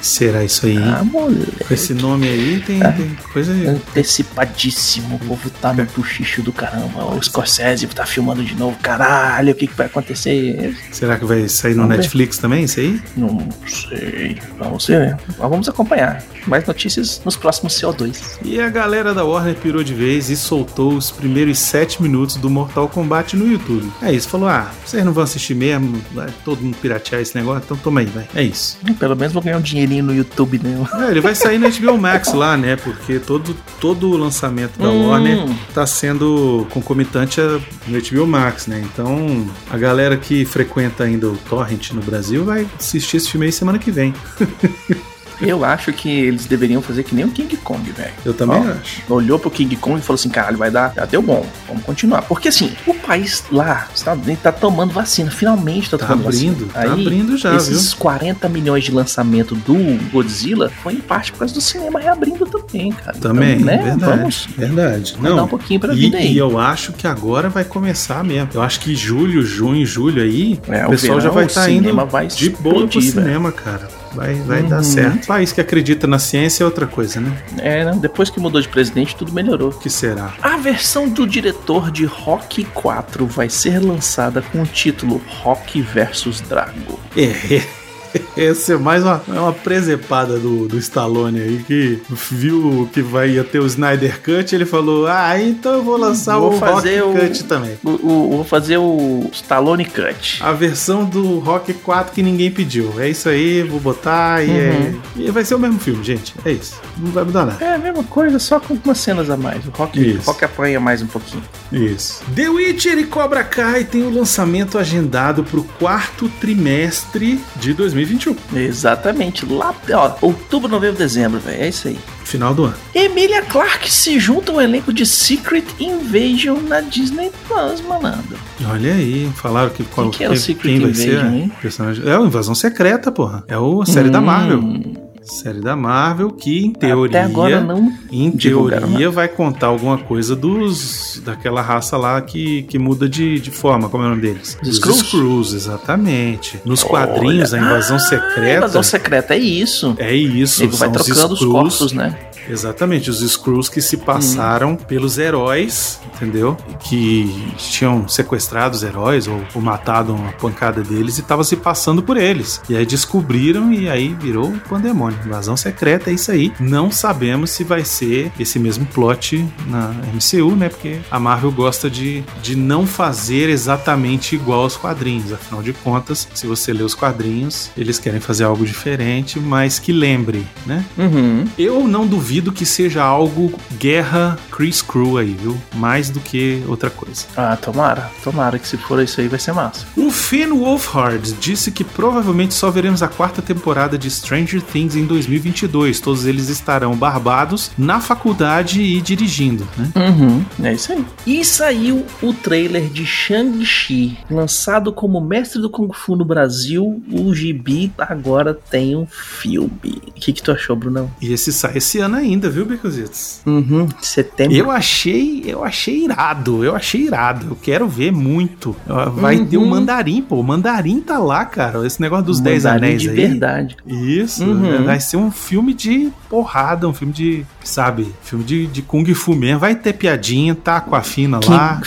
Será 0.00 0.42
isso 0.44 0.66
aí? 0.66 0.78
Ah, 0.78 1.02
moleque. 1.04 1.64
Com 1.66 1.74
esse 1.74 1.92
nome 1.94 2.26
aí 2.28 2.62
tem, 2.66 2.82
Ah. 2.82 2.92
tem 2.92 3.14
coisa 3.32 3.52
aí. 3.52 3.66
Antecipadíssimo, 3.66 5.16
o 5.16 5.18
povo 5.18 5.50
tá 5.50 5.72
no 5.72 5.84
buchicho 5.86 6.42
do 6.42 6.52
caramba. 6.52 7.04
O 7.14 7.22
Scorsese 7.22 7.86
tá 7.88 8.06
filmando 8.06 8.42
de 8.44 8.54
novo, 8.54 8.76
caralho, 8.82 9.52
o 9.52 9.54
que, 9.54 9.66
que 9.66 9.74
vai 9.74 9.86
acontecer? 9.86 10.76
Será 10.92 11.18
que 11.18 11.24
vai 11.24 11.48
sair 11.48 11.72
no 11.74 11.82
Vamos 11.82 11.96
ver. 11.96 12.02
Netflix 12.02 12.38
também, 12.38 12.64
isso 12.64 12.80
aí? 12.80 13.00
Não 13.16 13.48
sei. 13.66 14.38
Vamos 14.58 14.86
ver. 14.86 15.16
Vamos 15.38 15.68
acompanhar. 15.68 16.22
Mais 16.46 16.66
notícias 16.66 17.20
nos 17.24 17.36
próximos 17.36 17.74
CO2. 17.74 18.38
E 18.44 18.60
a 18.60 18.68
galera 18.68 19.12
da 19.14 19.24
Warner 19.24 19.54
pirou 19.56 19.82
de 19.84 19.92
vez 19.94 20.30
e 20.30 20.36
soltou 20.36 20.94
os 20.94 21.10
primeiros 21.10 21.58
sete 21.58 22.02
minutos 22.02 22.36
do 22.36 22.48
Mortal 22.48 22.88
Kombat 22.88 23.36
no 23.36 23.46
YouTube. 23.50 23.90
É 24.02 24.12
isso, 24.12 24.28
falou: 24.28 24.48
ah, 24.48 24.70
vocês 24.84 25.04
não 25.04 25.12
vão 25.12 25.24
assistir 25.24 25.54
mesmo, 25.54 26.00
vai 26.12 26.28
todo 26.44 26.62
mundo 26.62 26.76
piratear 26.80 27.20
esse 27.20 27.36
negócio, 27.36 27.62
então 27.64 27.76
toma 27.76 28.00
aí, 28.00 28.06
vai. 28.06 28.26
É 28.34 28.42
isso. 28.42 28.78
Pelo 29.00 29.16
menos 29.16 29.32
vou 29.32 29.42
ganhar 29.42 29.56
um 29.56 29.60
dinheirinho 29.62 30.04
no 30.04 30.14
YouTube, 30.14 30.60
né? 30.62 30.76
É, 31.06 31.10
ele 31.10 31.20
vai 31.20 31.34
sair 31.34 31.58
no 31.58 31.68
HBO 31.68 31.98
Max 31.98 32.32
lá, 32.34 32.56
né? 32.56 32.76
Porque 32.76 33.18
todo, 33.18 33.56
todo 33.80 34.10
o 34.10 34.16
lançamento 34.16 34.78
da 34.78 34.88
Hum. 34.90 35.08
Warner 35.08 35.38
tá 35.74 35.84
sendo 35.86 36.66
concomitante 36.70 37.40
a- 37.40 37.58
no 37.88 37.98
HBO 37.98 38.26
Max, 38.26 38.66
né? 38.66 38.80
Então 38.92 39.46
a 39.70 39.78
galera 39.78 40.16
que 40.18 40.44
frequenta 40.44 41.02
ainda 41.04 41.28
o 41.28 41.36
Torrent 41.48 41.92
no 41.92 42.02
Brasil 42.02 42.44
vai 42.44 42.66
assistir 42.78 43.16
esse 43.16 43.30
filme 43.30 43.46
aí 43.46 43.52
semana 43.52 43.78
que 43.78 43.90
vem. 43.90 44.14
Eu 45.40 45.64
acho 45.64 45.92
que 45.92 46.08
eles 46.08 46.46
deveriam 46.46 46.82
fazer 46.82 47.02
que 47.04 47.14
nem 47.14 47.24
o 47.24 47.30
King 47.30 47.56
Kong, 47.58 47.90
velho. 47.92 48.12
Eu 48.24 48.34
também 48.34 48.58
Ó, 48.58 48.72
acho. 48.72 49.02
Olhou 49.08 49.38
pro 49.38 49.50
King 49.50 49.74
Kong 49.76 49.98
e 49.98 50.02
falou 50.02 50.14
assim: 50.16 50.28
caralho, 50.28 50.56
vai 50.58 50.70
dar. 50.70 50.92
Já 50.94 51.04
deu 51.04 51.22
bom, 51.22 51.46
vamos 51.66 51.82
continuar. 51.84 52.22
Porque 52.22 52.48
assim, 52.48 52.72
o 52.86 52.94
país 52.94 53.44
lá, 53.50 53.88
os 53.92 54.00
Estados 54.00 54.24
Unidos, 54.24 54.42
tá 54.42 54.52
tomando 54.52 54.92
vacina. 54.92 55.30
Finalmente 55.30 55.90
tá 55.90 55.98
Tá 55.98 56.06
tomando 56.08 56.28
abrindo, 56.28 56.66
vacina. 56.66 56.86
tá 56.86 56.92
abrindo 56.92 57.36
já, 57.36 57.54
esses 57.56 57.94
40 57.94 58.48
milhões 58.48 58.84
de 58.84 58.92
lançamento 58.92 59.54
do 59.54 59.74
Godzilla 60.10 60.70
foi 60.82 60.94
em 60.94 61.00
parte 61.00 61.32
por 61.32 61.38
causa 61.40 61.54
do 61.54 61.60
cinema 61.60 61.98
reabrindo 62.00 62.44
também, 62.46 62.59
cara. 62.92 63.18
Também, 63.18 63.54
então, 63.56 63.66
né? 63.66 63.76
verdade. 63.78 64.16
Vamos 64.18 64.48
Verdade. 64.56 65.16
dar 65.20 65.30
Não. 65.30 65.44
um 65.44 65.48
pouquinho 65.48 65.80
pra 65.80 65.92
E, 65.92 65.96
vida 65.96 66.18
aí. 66.18 66.32
e 66.32 66.38
eu 66.38 66.58
acho 66.58 66.92
que 66.92 67.06
agora 67.06 67.48
vai 67.48 67.64
começar 67.64 68.22
mesmo. 68.22 68.48
Eu 68.54 68.62
acho 68.62 68.80
que 68.80 68.94
julho, 68.94 69.42
junho, 69.42 69.84
julho 69.84 70.22
aí, 70.22 70.60
É, 70.68 70.86
o 70.86 70.90
pessoal 70.90 71.18
verão, 71.18 71.20
já 71.20 71.30
vai 71.30 71.46
estar 71.46 71.68
indo 71.70 71.80
cinema 71.80 72.04
vai 72.04 72.26
de 72.28 72.50
boa 72.50 72.86
pro 72.86 73.02
cinema, 73.02 73.50
cara. 73.50 73.88
Vai, 74.12 74.34
vai 74.34 74.62
dar 74.64 74.78
Uhum. 74.78 74.82
certo. 74.84 75.26
País 75.28 75.52
que 75.52 75.60
acredita 75.60 76.04
na 76.06 76.18
ciência 76.18 76.64
é 76.64 76.66
outra 76.66 76.84
coisa, 76.86 77.20
né? 77.20 77.32
É, 77.58 77.84
né? 77.84 77.96
depois 78.00 78.28
que 78.28 78.40
mudou 78.40 78.60
de 78.60 78.66
presidente, 78.68 79.14
tudo 79.14 79.32
melhorou. 79.32 79.68
O 79.70 79.72
que 79.78 79.88
será? 79.88 80.32
A 80.42 80.56
versão 80.56 81.08
do 81.08 81.24
diretor 81.26 81.92
de 81.92 82.04
Rock 82.06 82.64
4 82.64 83.24
vai 83.26 83.48
ser 83.48 83.78
lançada 83.78 84.42
com 84.42 84.62
o 84.62 84.66
título 84.66 85.20
Rock 85.42 85.80
vs 85.80 86.40
Drago. 86.48 86.98
É. 87.16 87.62
Essa 88.36 88.74
é 88.74 88.76
mais 88.76 89.02
uma, 89.02 89.22
é 89.28 89.38
uma 89.40 89.52
presepada 89.52 90.38
do, 90.38 90.66
do 90.66 90.78
Stallone 90.78 91.40
aí 91.40 91.64
que 91.66 92.00
viu 92.10 92.88
que 92.92 93.02
vai 93.02 93.30
ia 93.30 93.44
ter 93.44 93.60
o 93.60 93.66
Snyder 93.66 94.20
Cut 94.22 94.54
ele 94.54 94.64
falou: 94.66 95.06
Ah, 95.06 95.40
então 95.40 95.74
eu 95.74 95.82
vou 95.82 95.96
lançar 95.96 96.38
Vou 96.38 96.54
o 96.54 96.58
fazer 96.58 97.00
Rock 97.00 97.18
o- 97.18 97.20
Cut 97.28 97.44
também. 97.44 97.78
O, 97.84 97.90
o- 97.90 98.30
vou 98.36 98.44
fazer 98.44 98.78
o 98.78 99.28
Stallone 99.32 99.84
Cut. 99.84 100.42
A 100.42 100.52
versão 100.52 101.04
do 101.04 101.38
Rock 101.38 101.72
4 101.74 102.12
que 102.14 102.22
ninguém 102.22 102.50
pediu. 102.50 102.94
É 102.98 103.08
isso 103.08 103.28
aí, 103.28 103.62
vou 103.62 103.78
botar 103.80 104.42
e, 104.44 104.50
é, 104.50 104.70
Uhum. 104.70 105.00
e 105.26 105.30
vai 105.30 105.44
ser 105.44 105.54
o 105.54 105.58
mesmo 105.58 105.78
filme, 105.78 106.02
gente. 106.04 106.34
É 106.44 106.52
isso. 106.52 106.80
Não 106.98 107.10
vai 107.12 107.24
mudar 107.24 107.46
nada. 107.46 107.64
É 107.64 107.74
a 107.74 107.78
mesma 107.78 108.02
coisa, 108.04 108.38
só 108.38 108.58
com 108.60 108.76
umas 108.84 108.98
cenas 108.98 109.28
a 109.30 109.36
mais. 109.36 109.64
O 109.66 109.70
Rock, 109.70 110.00
Isso. 110.00 110.26
rock 110.30 110.44
apanha 110.44 110.80
mais 110.80 111.02
um 111.02 111.06
pouquinho. 111.06 111.42
Isso. 111.72 112.22
The 112.34 112.48
Witcher 112.48 112.98
e 112.98 113.04
Cobra 113.04 113.42
Kai 113.44 113.84
tem 113.84 114.02
o 114.02 114.10
lançamento 114.10 114.78
agendado 114.78 115.44
pro 115.44 115.62
quarto 115.78 116.28
trimestre 116.40 117.40
de 117.56 117.72
2021. 118.04 118.36
Exatamente. 118.58 119.44
Lá, 119.46 119.74
ó, 119.92 120.12
outubro, 120.20 120.68
novembro, 120.68 120.96
dezembro, 120.98 121.38
velho. 121.40 121.62
É 121.62 121.68
isso 121.68 121.88
aí. 121.88 121.98
Final 122.24 122.54
do 122.54 122.64
ano. 122.64 122.74
Emilia 122.94 123.42
Clarke 123.42 123.90
se 123.90 124.18
junta 124.20 124.52
ao 124.52 124.60
elenco 124.60 124.92
de 124.92 125.04
Secret 125.04 125.64
Invasion 125.80 126.58
na 126.60 126.80
Disney 126.80 127.30
Plus, 127.48 127.80
manando. 127.80 128.36
Olha 128.70 128.94
aí, 128.94 129.28
falaram 129.34 129.70
que 129.70 129.82
qual 129.84 130.10
que 130.10 130.22
é 130.22 130.30
o 130.30 130.36
Secret 130.36 130.70
quem 130.74 130.80
vai 130.80 130.94
ser 130.94 131.10
Invasion, 131.14 131.28
a 131.30 131.36
hein? 131.36 131.52
personagem. 131.60 132.08
É 132.08 132.18
o 132.18 132.26
Invasão 132.26 132.54
Secreta, 132.54 133.10
porra. 133.10 133.42
É 133.48 133.58
o 133.58 133.84
série 133.84 134.10
da 134.10 134.20
Hum, 134.20 134.24
Marvel. 134.24 134.82
Série 135.30 135.60
da 135.60 135.74
Marvel 135.76 136.30
que 136.30 136.64
em 136.66 136.72
teoria, 136.72 137.20
Até 137.20 137.30
agora 137.30 137.60
não. 137.60 137.92
em 138.10 138.30
teoria 138.30 139.10
vai 139.10 139.28
contar 139.28 139.68
alguma 139.68 139.96
coisa 139.98 140.34
dos 140.36 141.20
daquela 141.24 141.62
raça 141.62 141.96
lá 141.96 142.20
que, 142.20 142.62
que 142.64 142.78
muda 142.78 143.08
de, 143.08 143.38
de 143.40 143.50
forma, 143.50 143.88
como 143.88 144.02
é 144.02 144.06
o 144.06 144.10
nome 144.10 144.22
deles? 144.22 144.58
Os 144.62 144.78
Os 144.78 145.02
Skrulls? 145.02 145.54
Exatamente. 145.54 146.58
Nos 146.64 146.82
Olha. 146.84 146.90
quadrinhos, 147.06 147.54
a 147.54 147.58
Invasão 147.58 147.96
Ah, 147.96 148.00
Secreta 148.00 148.56
Invasão 148.58 148.82
secreta, 148.82 149.34
é 149.34 149.38
isso. 149.38 149.94
é 149.98 150.14
isso, 150.14 150.62
Ele 150.64 150.76
vai 150.76 150.88
os 150.88 150.94
trocando 150.94 151.34
os 151.34 151.40
Skrulls 151.40 151.78
corpos, 151.78 151.92
né? 151.92 152.16
Exatamente, 152.48 153.10
os 153.10 153.20
Skrulls 153.20 153.68
que 153.68 153.80
se 153.80 153.96
passaram 153.96 154.76
pelos 154.76 155.18
heróis, 155.18 156.00
entendeu? 156.14 156.56
Que 156.80 157.52
tinham 157.56 158.08
sequestrado 158.08 158.74
os 158.74 158.82
heróis 158.82 159.26
ou, 159.26 159.40
ou 159.54 159.62
matado 159.62 160.14
uma 160.14 160.32
pancada 160.32 160.82
deles 160.82 161.18
e 161.18 161.20
estavam 161.20 161.44
se 161.44 161.56
passando 161.56 162.02
por 162.02 162.16
eles. 162.16 162.60
E 162.68 162.76
aí 162.76 162.86
descobriram 162.86 163.72
e 163.72 163.88
aí 163.88 164.14
virou 164.14 164.46
um 164.46 164.58
pandemônio. 164.58 165.18
Invasão 165.24 165.56
secreta 165.56 166.10
é 166.10 166.14
isso 166.14 166.30
aí. 166.30 166.52
Não 166.58 166.90
sabemos 166.90 167.50
se 167.50 167.64
vai 167.64 167.84
ser 167.84 168.32
esse 168.38 168.58
mesmo 168.58 168.86
plot 168.86 169.46
na 169.66 169.94
MCU, 170.12 170.56
né? 170.56 170.68
Porque 170.68 170.98
a 171.10 171.18
Marvel 171.18 171.52
gosta 171.52 171.90
de, 171.90 172.22
de 172.42 172.56
não 172.56 172.86
fazer 172.86 173.48
exatamente 173.48 174.34
igual 174.34 174.62
aos 174.62 174.76
quadrinhos. 174.76 175.32
Afinal 175.32 175.62
de 175.62 175.72
contas, 175.72 176.28
se 176.34 176.46
você 176.46 176.72
lê 176.72 176.82
os 176.82 176.94
quadrinhos, 176.94 177.70
eles 177.76 177.98
querem 177.98 178.20
fazer 178.20 178.44
algo 178.44 178.64
diferente, 178.64 179.38
mas 179.38 179.78
que 179.78 179.92
lembre, 179.92 180.46
né? 180.66 180.84
Uhum. 180.96 181.46
Eu 181.58 181.86
não 181.86 182.06
duvido 182.30 182.52
que 182.52 182.64
seja 182.64 183.02
algo 183.02 183.52
guerra 183.76 184.38
Chris 184.52 184.80
Crew 184.80 185.18
aí, 185.18 185.32
viu? 185.32 185.60
Mais 185.74 186.10
do 186.10 186.20
que 186.20 186.62
outra 186.68 186.88
coisa. 186.88 187.26
Ah, 187.36 187.56
tomara. 187.56 188.08
Tomara 188.22 188.56
que 188.56 188.68
se 188.68 188.76
for 188.76 189.02
isso 189.02 189.20
aí 189.20 189.26
vai 189.26 189.40
ser 189.40 189.52
massa. 189.52 189.84
O 189.96 190.12
Finn 190.12 190.52
Wolfhard 190.52 191.32
disse 191.40 191.72
que 191.72 191.82
provavelmente 191.82 192.54
só 192.54 192.70
veremos 192.70 193.02
a 193.02 193.08
quarta 193.08 193.42
temporada 193.42 193.98
de 193.98 194.08
Stranger 194.08 194.62
Things 194.62 194.94
em 194.94 195.06
2022. 195.06 195.98
Todos 195.98 196.24
eles 196.24 196.48
estarão 196.48 196.94
barbados 196.94 197.72
na 197.76 198.00
faculdade 198.00 198.80
e 198.80 199.00
dirigindo, 199.00 199.66
né? 199.76 199.90
Uhum. 199.96 200.44
É 200.62 200.72
isso 200.72 200.92
aí. 200.92 201.04
E 201.26 201.44
saiu 201.44 202.06
o 202.22 202.32
trailer 202.32 202.88
de 202.90 203.04
Shang-Chi. 203.04 204.18
Lançado 204.30 204.92
como 204.92 205.20
mestre 205.20 205.60
do 205.60 205.68
Kung 205.68 205.92
Fu 205.92 206.14
no 206.14 206.24
Brasil, 206.24 207.02
o 207.10 207.34
Gibi 207.34 207.92
agora 207.98 208.54
tem 208.54 208.94
um 208.94 209.06
filme. 209.06 210.00
O 210.06 210.12
que, 210.12 210.32
que 210.32 210.42
tu 210.42 210.52
achou, 210.52 210.76
Brunão? 210.76 211.10
E 211.20 211.32
esse 211.32 211.52
sai 211.52 211.78
esse 211.78 211.98
ano 211.98 212.19
ainda, 212.20 212.48
viu, 212.48 212.64
Becositos? 212.64 213.40
Uhum. 213.46 213.88
Setembro. 214.00 214.56
Eu 214.56 214.70
achei, 214.70 215.42
eu 215.46 215.64
achei 215.64 216.04
irado, 216.04 216.64
eu 216.64 216.74
achei 216.76 217.02
irado. 217.02 217.46
Eu 217.50 217.56
quero 217.56 217.88
ver 217.88 218.12
muito. 218.12 218.74
Vai 219.16 219.36
Uhum. 219.38 219.46
ter 219.46 219.56
o 219.56 219.66
Mandarim, 219.66 220.22
pô. 220.22 220.36
O 220.36 220.44
Mandarim 220.44 221.00
tá 221.00 221.18
lá, 221.18 221.44
cara. 221.44 221.86
Esse 221.86 222.00
negócio 222.00 222.26
dos 222.26 222.40
Dez 222.40 222.64
Mandarim 222.64 222.86
Anéis 222.86 223.02
de 223.02 223.08
aí. 223.10 223.16
verdade. 223.16 223.76
Isso, 223.86 224.44
Uhum. 224.44 224.84
vai 224.84 225.00
ser 225.00 225.16
um 225.16 225.30
filme 225.30 225.74
de 225.74 226.10
porrada, 226.28 226.88
um 226.88 226.92
filme 226.94 227.12
de, 227.12 227.44
sabe, 227.64 228.12
filme 228.22 228.44
de, 228.44 228.66
de 228.66 228.82
Kung 228.82 229.04
Fu 229.14 229.34
mesmo. 229.34 229.58
Vai 229.60 229.74
ter 229.74 229.92
piadinha, 229.94 230.54
tá 230.54 230.80
com 230.80 230.94
a 230.94 231.02
Fina 231.02 231.40
lá, 231.46 231.80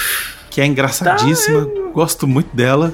que 0.53 0.61
é 0.61 0.67
engraçadíssima, 0.67 1.67
gosto 1.91 2.27
muito 2.27 2.55
dela. 2.55 2.93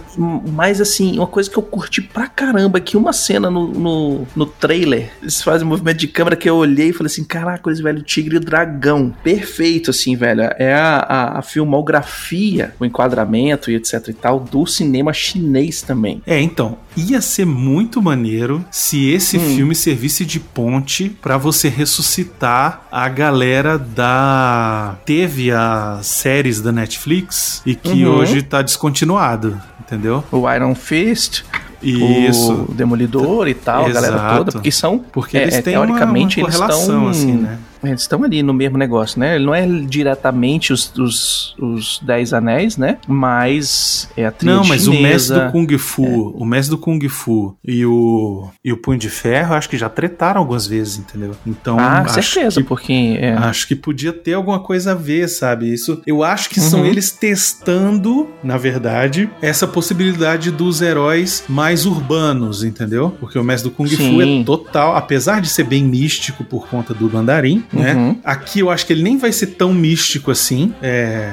Mas 0.54 0.80
assim, 0.80 1.18
uma 1.18 1.28
coisa 1.28 1.50
que 1.50 1.58
eu 1.58 1.62
curti 1.62 2.01
pra 2.01 2.25
caramba, 2.25 2.78
é 2.78 2.82
que 2.82 2.96
uma 2.96 3.12
cena 3.12 3.51
no, 3.51 3.68
no, 3.68 4.28
no 4.34 4.46
trailer, 4.46 5.12
eles 5.22 5.42
fazem 5.44 5.68
um 5.68 5.70
movimento 5.70 5.98
de 5.98 6.08
câmera 6.08 6.38
que 6.38 6.50
eu 6.50 6.56
olhei 6.56 6.89
e 6.89 6.94
falei 6.94 7.12
assim, 7.12 7.24
caraca, 7.25 7.70
esse 7.70 7.84
velho 7.84 8.01
tigre 8.01 8.36
e 8.36 8.38
o 8.38 8.39
dragão. 8.39 9.13
Perfeito, 9.22 9.89
assim, 9.89 10.16
velho. 10.16 10.44
É 10.58 10.74
a, 10.74 11.00
a, 11.00 11.39
a 11.39 11.42
filmografia, 11.42 12.74
o 12.80 12.86
enquadramento 12.86 13.70
e 13.70 13.75
etc 13.75 14.08
e 14.08 14.13
tal, 14.13 14.39
do 14.39 14.66
cinema 14.66 15.12
chinês 15.12 15.82
também. 15.82 16.22
É, 16.25 16.39
então, 16.39 16.78
ia 16.96 17.20
ser 17.20 17.46
muito 17.46 18.01
maneiro 18.01 18.63
se 18.72 19.10
esse 19.10 19.38
Hum. 19.38 19.56
filme 19.56 19.75
servisse 19.75 20.25
de 20.25 20.39
ponte 20.39 21.10
pra 21.10 21.38
você 21.38 21.68
ressuscitar 21.68 22.84
a 22.89 23.10
galera 23.10 23.78
da. 23.78 24.98
Teve 25.06 25.51
as 25.51 26.06
séries 26.06 26.62
da 26.62 26.72
Netflix 26.72 27.49
e 27.65 27.75
que 27.75 28.06
Uhum. 28.06 28.15
hoje 28.18 28.41
tá 28.41 28.62
descontinuado, 28.62 29.60
entendeu? 29.79 30.24
O 30.32 30.50
Iron 30.51 30.75
Fist, 30.75 31.44
Isso. 31.82 32.65
o 32.70 32.74
Demolidor 32.74 33.48
e 33.48 33.53
tal, 33.53 33.86
a 33.86 33.89
galera 33.89 34.15
Exato. 34.15 34.38
toda, 34.38 34.51
porque 34.51 34.72
são 34.72 35.00
Porque 35.00 35.38
É, 35.38 35.44
eles 35.44 35.56
é, 35.56 35.62
têm 35.62 35.75
uma, 35.75 35.82
uma 35.82 35.88
teoricamente, 35.88 36.39
eles 36.39 36.53
estão- 36.56 37.08
assim, 37.08 37.34
né? 37.34 37.58
Eles 37.83 38.01
estão 38.01 38.24
ali 38.24 38.41
no 38.43 38.53
mesmo 38.53 38.77
negócio, 38.77 39.19
né? 39.19 39.36
Ele 39.36 39.45
não 39.45 39.55
é 39.55 39.65
diretamente 39.67 40.74
os, 40.74 40.91
os, 40.98 41.55
os 41.59 42.00
Dez 42.03 42.33
Anéis, 42.33 42.77
né? 42.77 42.98
Mas 43.07 44.09
é 44.17 44.25
a 44.25 44.31
trilha 44.31 44.55
Não, 44.55 44.65
mas 44.65 44.88
o 44.88 44.91
mestre 44.93 45.33
do 45.36 45.39
chinesa. 45.39 45.51
Kung 45.51 45.77
Fu, 45.77 46.03
o 46.36 46.45
mestre 46.45 46.75
do 46.75 46.77
Kung 46.77 47.07
Fu 47.09 47.55
e 47.63 47.86
o, 47.86 48.48
e 48.63 48.71
o 48.74 48.77
Punho 48.77 49.00
de 49.00 49.09
Ferro, 49.09 49.53
acho 49.55 49.69
que 49.69 49.77
já 49.77 49.89
tretaram 49.89 50.39
algumas 50.39 50.67
vezes, 50.67 50.98
entendeu? 50.98 51.31
Então, 51.45 51.77
Ah, 51.79 52.05
certeza, 52.07 52.62
que, 52.62 52.67
porque 52.67 53.17
é, 53.19 53.33
acho 53.33 53.67
que 53.67 53.75
podia 53.75 54.12
ter 54.13 54.33
alguma 54.33 54.59
coisa 54.59 54.91
a 54.91 54.95
ver, 54.95 55.27
sabe? 55.27 55.71
Isso, 55.74 56.01
eu 56.05 56.24
acho 56.24 56.50
que 56.50 56.59
são 56.59 56.79
Uhum. 56.79 56.86
eles 56.86 57.12
testando, 57.12 58.29
na 58.43 58.57
verdade, 58.57 59.29
essa 59.41 59.67
possibilidade 59.67 60.51
dos 60.51 60.81
heróis 60.81 61.43
mais 61.50 61.86
urbanos, 61.86 62.63
entendeu? 62.63 63.12
Porque 63.19 63.38
o 63.38 63.43
mestre 63.43 63.69
do 63.69 63.75
Kung 63.75 63.88
Fu 63.89 63.98
Sim. 63.98 64.41
é 64.41 64.43
total, 64.43 64.95
apesar 64.95 65.41
de 65.41 65.50
ser 65.50 65.63
bem 65.63 65.83
místico 65.83 66.43
por 66.43 66.67
conta 66.67 66.93
do 66.93 67.09
mandarim, 67.09 67.63
né? 67.71 67.93
Uhum. 67.93 68.19
Aqui 68.23 68.59
eu 68.59 68.69
acho 68.69 68.85
que 68.85 68.93
ele 68.93 69.03
nem 69.03 69.17
vai 69.17 69.31
ser 69.31 69.47
tão 69.47 69.73
místico 69.73 70.31
assim. 70.31 70.73
É, 70.81 71.31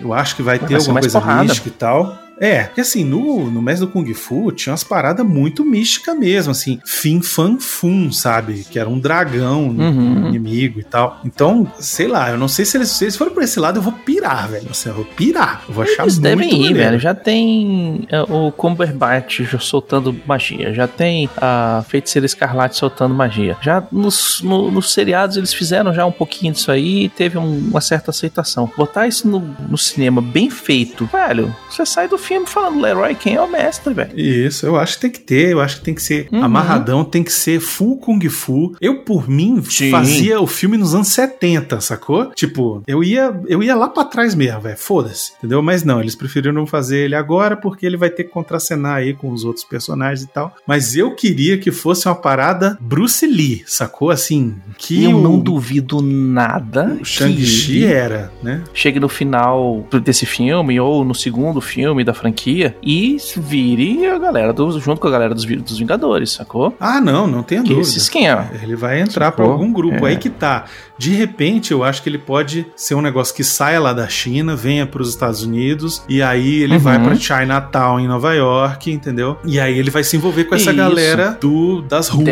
eu 0.00 0.12
acho 0.12 0.36
que 0.36 0.42
vai 0.42 0.58
ter 0.58 0.72
Vai 0.72 0.80
ser 0.80 0.88
alguma 0.88 1.00
coisa 1.00 1.20
porrada. 1.20 1.42
mística 1.44 1.68
e 1.68 1.72
tal. 1.72 2.25
É, 2.40 2.64
porque 2.64 2.80
assim, 2.82 3.04
no, 3.04 3.50
no 3.50 3.62
Mestre 3.62 3.86
do 3.86 3.92
Kung 3.92 4.12
Fu 4.14 4.52
tinha 4.52 4.72
umas 4.72 4.84
paradas 4.84 5.24
muito 5.26 5.64
místicas 5.64 6.16
mesmo, 6.18 6.50
assim, 6.52 6.78
Fin 6.84 7.22
Fan 7.22 7.58
Fun, 7.58 8.12
sabe? 8.12 8.64
Que 8.70 8.78
era 8.78 8.88
um 8.88 8.98
dragão 8.98 9.68
Uhum. 9.68 10.28
inimigo 10.28 10.80
e 10.80 10.84
tal. 10.84 11.20
Então, 11.24 11.70
sei 11.78 12.06
lá, 12.06 12.30
eu 12.30 12.38
não 12.38 12.48
sei 12.48 12.64
se 12.64 12.76
eles, 12.76 12.90
se 12.90 13.04
eles 13.04 13.16
forem 13.16 13.32
por 13.32 13.42
esse 13.42 13.58
lado, 13.58 13.78
eu 13.78 13.82
vou 13.82 13.92
pirar, 13.92 14.48
velho. 14.48 14.66
Assim, 14.70 14.88
eu 14.88 14.94
vou 14.94 15.04
pirar. 15.04 15.62
Eu 15.68 15.74
vou 15.74 15.84
achar 15.84 16.02
Eles 16.02 16.18
muito 16.18 16.22
devem 16.22 16.48
ir, 16.48 16.52
maneiro. 16.52 16.74
velho. 16.76 16.98
Já 16.98 17.14
tem 17.14 18.06
é, 18.10 18.20
o 18.22 18.52
Cumberbatch 18.52 19.40
soltando 19.60 20.14
magia. 20.26 20.72
Já 20.74 20.86
tem 20.86 21.28
a 21.36 21.84
Feiticeira 21.88 22.26
Escarlate 22.26 22.76
soltando 22.76 23.14
magia. 23.14 23.56
Já 23.62 23.82
nos, 23.90 24.40
no- 24.42 24.70
nos 24.70 24.92
seriados 24.92 25.36
eles 25.36 25.52
fizeram 25.54 25.92
já 25.94 26.04
um 26.04 26.12
pouquinho 26.12 26.52
disso 26.52 26.70
aí 26.70 27.04
e 27.04 27.08
teve 27.08 27.38
um- 27.38 27.58
uma 27.70 27.80
certa 27.80 28.10
aceitação. 28.10 28.70
Botar 28.76 29.06
isso 29.06 29.26
no, 29.28 29.38
no 29.68 29.78
cinema 29.78 30.20
bem 30.20 30.50
feito, 30.50 31.06
velho, 31.06 31.54
você 31.70 31.84
sai 31.86 32.08
do 32.08 32.18
filme 32.26 32.46
falando 32.46 32.80
Leroy 32.80 33.14
quem 33.14 33.34
é 33.34 33.40
o 33.40 33.50
mestre, 33.50 33.92
velho. 33.94 34.18
Isso, 34.18 34.66
eu 34.66 34.76
acho 34.76 34.94
que 34.96 35.00
tem 35.02 35.10
que 35.10 35.20
ter, 35.20 35.50
eu 35.52 35.60
acho 35.60 35.78
que 35.78 35.84
tem 35.84 35.94
que 35.94 36.02
ser 36.02 36.28
Uhum. 36.32 36.42
amarradão, 36.42 37.04
tem 37.04 37.22
que 37.22 37.32
ser 37.32 37.60
full 37.60 37.98
Kung 37.98 38.20
Fu. 38.28 38.74
Eu, 38.80 39.02
por 39.02 39.28
mim, 39.28 39.62
Sim. 39.62 39.90
fazia 39.90 40.40
o 40.40 40.46
filme 40.46 40.76
nos 40.76 40.94
anos 40.94 41.08
70, 41.08 41.80
sacou? 41.80 42.30
Tipo, 42.34 42.82
eu 42.86 43.02
ia, 43.04 43.38
eu 43.46 43.62
ia 43.62 43.74
lá 43.74 43.88
pra 43.88 44.04
trás 44.04 44.34
mesmo, 44.34 44.60
velho, 44.60 44.76
foda-se, 44.76 45.32
entendeu? 45.38 45.62
Mas 45.62 45.84
não, 45.84 46.00
eles 46.00 46.14
preferiram 46.14 46.66
fazer 46.66 46.98
ele 47.04 47.14
agora 47.14 47.56
porque 47.56 47.86
ele 47.86 47.96
vai 47.96 48.10
ter 48.10 48.24
que 48.24 48.30
contracenar 48.30 48.96
aí 48.96 49.14
com 49.14 49.30
os 49.30 49.44
outros 49.44 49.64
personagens 49.64 50.22
e 50.22 50.28
tal. 50.28 50.54
Mas 50.66 50.96
eu 50.96 51.14
queria 51.14 51.58
que 51.58 51.70
fosse 51.70 52.08
uma 52.08 52.14
parada 52.14 52.76
Bruce 52.80 53.26
Lee, 53.26 53.62
sacou? 53.66 54.10
Assim, 54.10 54.54
que 54.78 55.04
eu 55.04 55.16
o, 55.16 55.22
não 55.22 55.38
duvido 55.38 56.00
nada 56.02 56.96
o 57.00 57.04
Shang-Chi 57.04 57.66
que 57.80 57.84
era, 57.84 58.32
né? 58.42 58.62
chegue 58.74 58.98
no 59.00 59.08
final 59.08 59.86
desse 60.02 60.26
filme 60.26 60.78
ou 60.80 61.04
no 61.04 61.14
segundo 61.14 61.60
filme 61.60 62.04
da 62.04 62.14
franquia 62.16 62.76
e 62.82 63.16
vire 63.36 64.06
a 64.06 64.18
galera 64.18 64.52
do, 64.52 64.70
junto 64.80 65.00
com 65.00 65.08
a 65.08 65.10
galera 65.10 65.34
dos, 65.34 65.44
dos 65.44 65.78
Vingadores, 65.78 66.32
sacou? 66.32 66.74
Ah, 66.80 67.00
não, 67.00 67.26
não 67.26 67.42
tenha 67.42 67.62
Que 67.62 67.68
dúvida. 67.68 67.86
esse 67.88 67.98
esquema. 67.98 68.50
Ele 68.62 68.74
vai 68.76 69.00
entrar 69.00 69.26
Sacou? 69.26 69.52
algum 69.52 69.72
grupo 69.72 70.06
É. 70.06 70.10
aí 70.10 70.16
que 70.16 70.30
tá. 70.30 70.64
De 70.98 71.10
repente, 71.14 71.72
eu 71.72 71.84
acho 71.84 72.02
que 72.02 72.08
ele 72.08 72.18
pode 72.18 72.66
ser 72.74 72.94
um 72.94 73.02
negócio 73.02 73.34
que 73.34 73.44
saia 73.44 73.78
lá 73.78 73.92
da 73.92 74.08
China, 74.08 74.56
venha 74.56 74.86
pros 74.86 75.10
Estados 75.10 75.42
Unidos 75.42 76.02
e 76.08 76.22
aí 76.22 76.62
ele 76.62 76.74
Uhum. 76.74 76.78
vai 76.80 76.98
pra 77.02 77.14
Chinatown 77.14 78.00
em 78.00 78.08
Nova 78.08 78.32
York, 78.34 78.90
entendeu? 78.90 79.36
E 79.44 79.60
aí 79.60 79.78
ele 79.78 79.90
vai 79.90 80.02
se 80.02 80.16
envolver 80.16 80.44
com 80.44 80.54
essa 80.54 80.70
Isso. 80.70 80.76
galera 80.76 81.36
do 81.40 81.82
das 81.82 82.08
ruas 82.08 82.26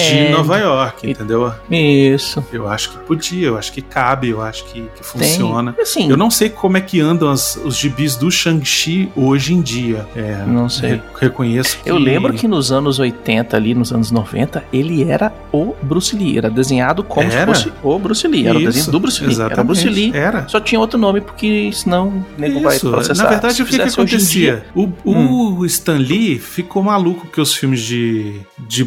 de. 0.00 0.28
Nova 0.30 0.58
York, 0.58 1.08
entendeu? 1.08 1.52
Isso. 1.70 2.44
Eu 2.52 2.68
acho 2.68 2.90
que 2.90 2.98
podia, 2.98 3.46
eu 3.48 3.56
acho 3.58 3.72
que 3.72 3.80
cabe, 3.82 4.28
eu 4.30 4.42
acho 4.42 4.64
que, 4.64 4.82
que 4.96 5.04
funciona. 5.04 5.72
Tem. 5.72 5.82
Assim, 5.82 6.10
Eu 6.10 6.16
não 6.16 6.30
sei 6.30 6.48
como 6.48 6.76
é 6.76 6.80
que 6.80 7.00
andam 7.00 7.30
as- 7.30 7.56
os 7.64 7.76
gibis 7.76 8.16
do 8.16 8.30
Shang-Chi 8.30 9.10
hoje 9.28 9.54
em 9.54 9.60
dia. 9.60 10.06
É, 10.16 10.44
Não 10.46 10.68
sei. 10.68 10.90
re- 10.92 11.00
reconheço 11.20 11.78
que 11.82 11.88
Eu 11.90 11.98
lembro 11.98 12.32
que 12.32 12.48
nos 12.48 12.72
anos 12.72 12.98
80, 12.98 13.56
ali 13.56 13.74
nos 13.74 13.92
anos 13.92 14.10
90, 14.10 14.64
ele 14.72 15.04
era 15.04 15.32
o 15.52 15.74
Bruce 15.82 16.16
Lee. 16.16 16.38
Era 16.38 16.50
desenhado 16.50 17.02
como 17.02 17.30
Era? 17.30 17.54
se 17.54 17.64
fosse 17.64 17.72
o 17.82 17.98
Bruce 17.98 18.26
Lee. 18.26 18.46
Era 18.46 18.58
o 18.58 18.60
Isso, 18.62 18.70
desenho 18.72 18.92
do 18.92 19.00
Bruce 19.00 19.24
Lee. 19.24 19.34
Era 19.34 19.60
o 19.60 19.64
Bruce 19.64 19.82
exatamente, 19.88 20.12
Lee. 20.12 20.20
Era. 20.20 20.48
Só 20.48 20.60
tinha 20.60 20.80
outro 20.80 20.98
nome, 20.98 21.20
porque 21.20 21.70
senão 21.72 22.08
o 22.08 22.40
nego 22.40 22.60
vai 22.60 22.76
Isso, 22.76 22.90
processar. 22.90 23.22
na 23.24 23.28
verdade, 23.30 23.62
o 23.62 23.66
que, 23.66 23.76
que 23.78 23.82
acontecia? 23.82 24.52
dia- 24.52 24.64
Hum. 24.74 24.92
O, 25.04 25.58
o 25.60 25.66
Stan 25.66 25.96
Lee 25.98 26.38
ficou 26.38 26.82
maluco 26.82 27.22
porque 27.26 27.40
os 27.40 27.54
filmes 27.54 27.80
de, 27.80 28.40
de 28.58 28.84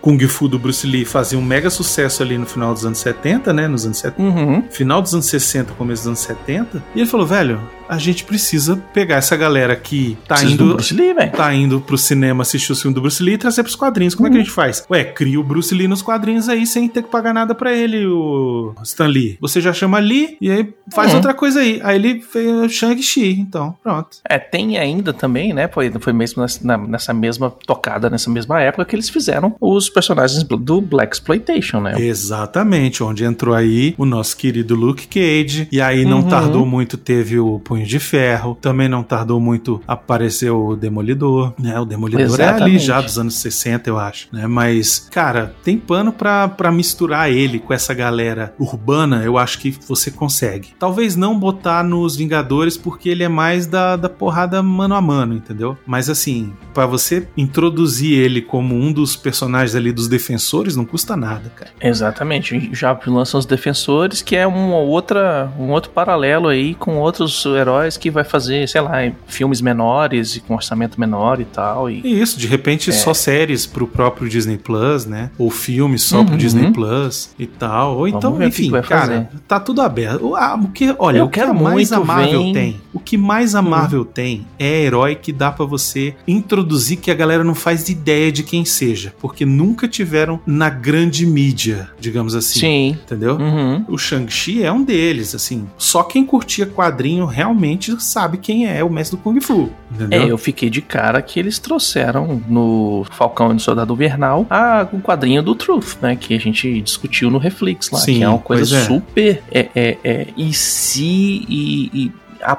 Kung 0.00 0.18
Fu 0.28 0.48
do 0.48 0.58
Bruce 0.58 0.86
Lee 0.86 1.04
faziam 1.04 1.40
um 1.42 1.44
mega 1.44 1.68
sucesso 1.70 2.22
ali 2.22 2.38
no 2.38 2.46
final 2.46 2.72
dos 2.72 2.84
anos 2.86 2.98
70, 2.98 3.52
né? 3.52 3.66
Nos 3.68 3.84
anos 3.84 3.98
70. 3.98 4.22
Uhum. 4.22 4.62
Final 4.70 5.02
dos 5.02 5.12
anos 5.14 5.26
60, 5.26 5.74
começo 5.74 6.02
dos 6.02 6.06
anos 6.08 6.20
70. 6.20 6.82
E 6.94 7.00
ele 7.00 7.08
falou, 7.08 7.26
velho, 7.26 7.60
a 7.88 7.98
gente 7.98 8.24
precisa 8.24 8.76
pegar 8.92 9.16
essa 9.16 9.36
galera 9.36 9.74
que 9.74 10.16
tá 10.26 10.36
Precisa 10.36 10.56
do 10.56 10.64
indo. 10.64 10.74
Bruce 10.74 10.94
Lee. 10.94 11.14
Tá 11.34 11.54
indo 11.54 11.80
pro 11.80 11.96
cinema 11.98 12.42
assistir 12.42 12.70
o 12.72 12.76
filme 12.76 12.94
do 12.94 13.00
Bruce 13.00 13.22
Lee 13.22 13.34
e 13.34 13.38
trazer 13.38 13.62
pros 13.62 13.74
quadrinhos. 13.74 14.14
Como 14.14 14.26
é 14.26 14.30
que 14.30 14.36
Uhum. 14.36 14.42
a 14.42 14.44
gente 14.44 14.52
faz? 14.54 14.84
Ué, 14.90 15.04
cria 15.04 15.40
o 15.40 15.42
Bruce 15.42 15.74
Lee 15.74 15.88
nos 15.88 16.02
quadrinhos 16.02 16.48
aí 16.48 16.66
sem 16.66 16.88
ter 16.88 17.02
que 17.02 17.08
pagar 17.10 17.32
nada 17.34 17.54
pra 17.54 17.72
ele, 17.72 18.06
o 18.06 18.74
Stan 18.82 19.06
Lee. 19.06 19.36
Você 19.40 19.60
já 19.60 19.72
chama 19.72 19.98
Lee 19.98 20.36
e 20.40 20.50
aí 20.50 20.68
faz 20.92 21.10
Uhum. 21.10 21.16
outra 21.16 21.34
coisa 21.34 21.60
aí. 21.60 21.80
Aí 21.82 21.96
ele 21.96 22.20
fez 22.20 22.46
o 22.50 22.68
Shang-Chi, 22.68 23.40
então, 23.40 23.74
pronto. 23.82 24.18
É, 24.28 24.38
tem 24.38 24.78
ainda 24.78 25.12
também, 25.12 25.52
né? 25.52 25.66
Foi, 25.68 25.90
foi 25.98 26.12
mesmo 26.12 26.42
nessa, 26.42 26.76
nessa 26.78 27.12
mesma 27.14 27.50
tocada, 27.66 28.08
nessa 28.10 28.30
mesma 28.30 28.60
época, 28.60 28.84
que 28.84 28.94
eles 28.94 29.08
fizeram 29.08 29.54
os 29.60 29.87
personagens 29.90 30.42
do 30.42 30.80
Black 30.80 31.14
Exploitation, 31.16 31.80
né? 31.80 31.94
Exatamente, 32.00 33.02
onde 33.02 33.24
entrou 33.24 33.54
aí 33.54 33.94
o 33.98 34.04
nosso 34.04 34.36
querido 34.36 34.74
Luke 34.74 35.06
Cage, 35.06 35.68
e 35.72 35.80
aí 35.80 36.04
não 36.04 36.18
Uhum. 36.20 36.28
tardou 36.28 36.66
muito, 36.66 36.96
teve 36.96 37.38
o 37.38 37.58
Punho 37.58 37.86
de 37.86 37.98
Ferro, 37.98 38.56
também 38.60 38.88
não 38.88 39.02
tardou 39.02 39.40
muito, 39.40 39.80
apareceu 39.86 40.66
o 40.68 40.76
Demolidor, 40.76 41.52
né? 41.58 41.78
O 41.80 41.84
Demolidor 41.84 42.20
é 42.20 42.24
ali 42.24 42.32
Exatamente. 42.76 42.84
já 42.84 43.00
dos 43.00 43.18
anos 43.18 43.34
60, 43.36 43.88
eu 43.90 43.98
acho, 43.98 44.28
né? 44.32 44.46
Mas, 44.46 45.08
cara, 45.10 45.54
tem 45.64 45.78
pano 45.78 46.12
pra, 46.12 46.48
pra 46.48 46.70
misturar 46.72 47.30
ele 47.30 47.58
com 47.58 47.72
essa 47.72 47.94
galera 47.94 48.54
urbana, 48.58 49.22
eu 49.24 49.36
acho 49.38 49.58
que 49.58 49.74
você 49.86 50.10
consegue. 50.10 50.68
Talvez 50.78 51.16
não 51.16 51.38
botar 51.38 51.82
nos 51.82 52.16
Vingadores, 52.16 52.76
porque 52.76 53.08
ele 53.08 53.22
é 53.22 53.28
mais 53.28 53.66
da, 53.66 53.96
da 53.96 54.08
porrada 54.08 54.62
mano 54.62 54.94
a 54.94 55.00
mano, 55.00 55.34
entendeu? 55.34 55.76
Mas 55.86 56.08
assim, 56.10 56.52
pra 56.74 56.86
você 56.86 57.28
introduzir 57.36 58.18
ele 58.18 58.42
como 58.42 58.74
um 58.74 58.92
dos 58.92 59.16
personagens 59.16 59.74
ali 59.78 59.92
dos 59.92 60.08
defensores, 60.08 60.76
não 60.76 60.84
custa 60.84 61.16
nada, 61.16 61.50
cara. 61.56 61.70
Exatamente. 61.80 62.70
Já 62.72 62.98
lançam 63.06 63.38
os 63.38 63.46
defensores, 63.46 64.22
que 64.22 64.36
é 64.36 64.46
uma 64.46 64.76
outra, 64.76 65.50
um 65.58 65.70
outro 65.70 65.90
paralelo 65.90 66.48
aí 66.48 66.74
com 66.74 66.96
outros 66.98 67.44
heróis 67.46 67.96
que 67.96 68.10
vai 68.10 68.24
fazer, 68.24 68.68
sei 68.68 68.80
lá, 68.80 68.92
filmes 69.26 69.60
menores 69.60 70.36
e 70.36 70.40
com 70.40 70.54
orçamento 70.54 70.98
menor 71.00 71.40
e 71.40 71.44
tal. 71.44 71.90
E... 71.90 72.00
E 72.04 72.20
isso, 72.20 72.38
de 72.38 72.46
repente 72.46 72.92
só 72.92 73.12
séries 73.14 73.66
pro 73.66 73.86
próprio 73.86 74.28
Disney 74.28 74.56
Plus, 74.58 75.06
né? 75.06 75.30
Ou 75.38 75.50
filmes 75.50 76.02
só 76.02 76.22
pro 76.22 76.32
Uhum. 76.32 76.38
Disney 76.38 76.70
Plus 76.72 77.30
e 77.38 77.46
tal. 77.46 77.92
Ou 77.98 78.06
Vamos 78.10 78.14
então, 78.16 78.42
enfim, 78.42 78.70
cara, 78.70 78.82
fazer. 79.06 79.26
tá 79.46 79.58
tudo 79.60 79.80
aberto. 79.82 80.32
O, 80.34 80.68
que, 80.68 80.94
olha, 80.98 81.18
Eu 81.18 81.24
o 81.24 81.28
que 81.28 81.38
quero 81.40 81.50
a 81.52 81.54
mais 81.54 81.90
muito 81.90 81.94
a 81.94 82.04
Marvel 82.04 82.44
ver- 82.44 82.52
tem, 82.52 82.80
o 82.98 83.00
que 83.00 83.16
mais 83.16 83.54
a 83.54 83.62
Marvel 83.62 84.04
tem 84.04 84.44
é 84.58 84.82
herói 84.82 85.14
que 85.14 85.32
dá 85.32 85.52
pra 85.52 85.64
você 85.64 86.16
introduzir 86.26 86.98
que 86.98 87.12
a 87.12 87.14
galera 87.14 87.44
não 87.44 87.54
faz 87.54 87.88
ideia 87.88 88.32
de 88.32 88.42
quem 88.42 88.64
seja, 88.64 89.14
porque 89.20 89.46
nunca 89.46 89.86
tiveram 89.86 90.40
na 90.44 90.68
grande 90.68 91.24
mídia, 91.24 91.90
digamos 92.00 92.34
assim. 92.34 92.58
Sim. 92.58 92.88
Entendeu? 93.04 93.36
Uhum. 93.36 93.84
O 93.88 93.96
Shang-Chi 93.96 94.64
é 94.64 94.72
um 94.72 94.82
deles, 94.82 95.32
assim. 95.34 95.68
Só 95.78 96.02
quem 96.02 96.26
curtia 96.26 96.66
quadrinho 96.66 97.24
realmente 97.24 98.02
sabe 98.02 98.36
quem 98.38 98.66
é 98.66 98.82
o 98.82 98.90
mestre 98.90 99.16
do 99.16 99.22
Kung 99.22 99.40
Fu. 99.40 99.70
Entendeu? 99.92 100.22
É, 100.22 100.30
eu 100.30 100.36
fiquei 100.36 100.68
de 100.68 100.82
cara 100.82 101.22
que 101.22 101.38
eles 101.38 101.58
trouxeram 101.60 102.42
no 102.48 103.06
Falcão 103.12 103.50
e 103.50 103.54
no 103.54 103.60
Soldado 103.60 103.94
Invernal 103.94 104.44
a, 104.50 104.86
o 104.92 105.00
quadrinho 105.00 105.42
do 105.42 105.54
Truth, 105.54 105.98
né? 106.02 106.16
Que 106.16 106.34
a 106.34 106.40
gente 106.40 106.80
discutiu 106.80 107.30
no 107.30 107.38
Reflex 107.38 107.90
lá. 107.90 108.00
Sim, 108.00 108.18
que 108.18 108.24
é 108.24 108.28
uma 108.28 108.38
coisa 108.38 108.76
é. 108.76 108.84
super. 108.84 109.42
É, 109.52 109.68
é, 109.74 109.98
é, 110.02 110.26
e 110.36 110.52
se. 110.52 111.46
E, 111.48 111.90
e 111.94 112.12
a- 112.42 112.58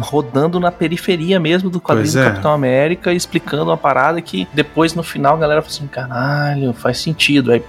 rodando 0.00 0.58
na 0.60 0.70
periferia 0.70 1.38
mesmo 1.40 1.68
do 1.70 1.80
quadrinho 1.80 2.04
Pois 2.06 2.14
do 2.14 2.20
é. 2.20 2.24
Capitão 2.30 2.52
América, 2.52 3.12
explicando 3.12 3.64
uma 3.70 3.76
parada 3.76 4.20
que 4.20 4.46
depois 4.52 4.94
no 4.94 5.02
final 5.02 5.36
a 5.36 5.38
galera 5.38 5.62
falou 5.62 5.74
assim: 5.74 5.86
caralho, 5.86 6.72
faz 6.72 6.98
sentido. 6.98 7.52
Aí 7.52 7.60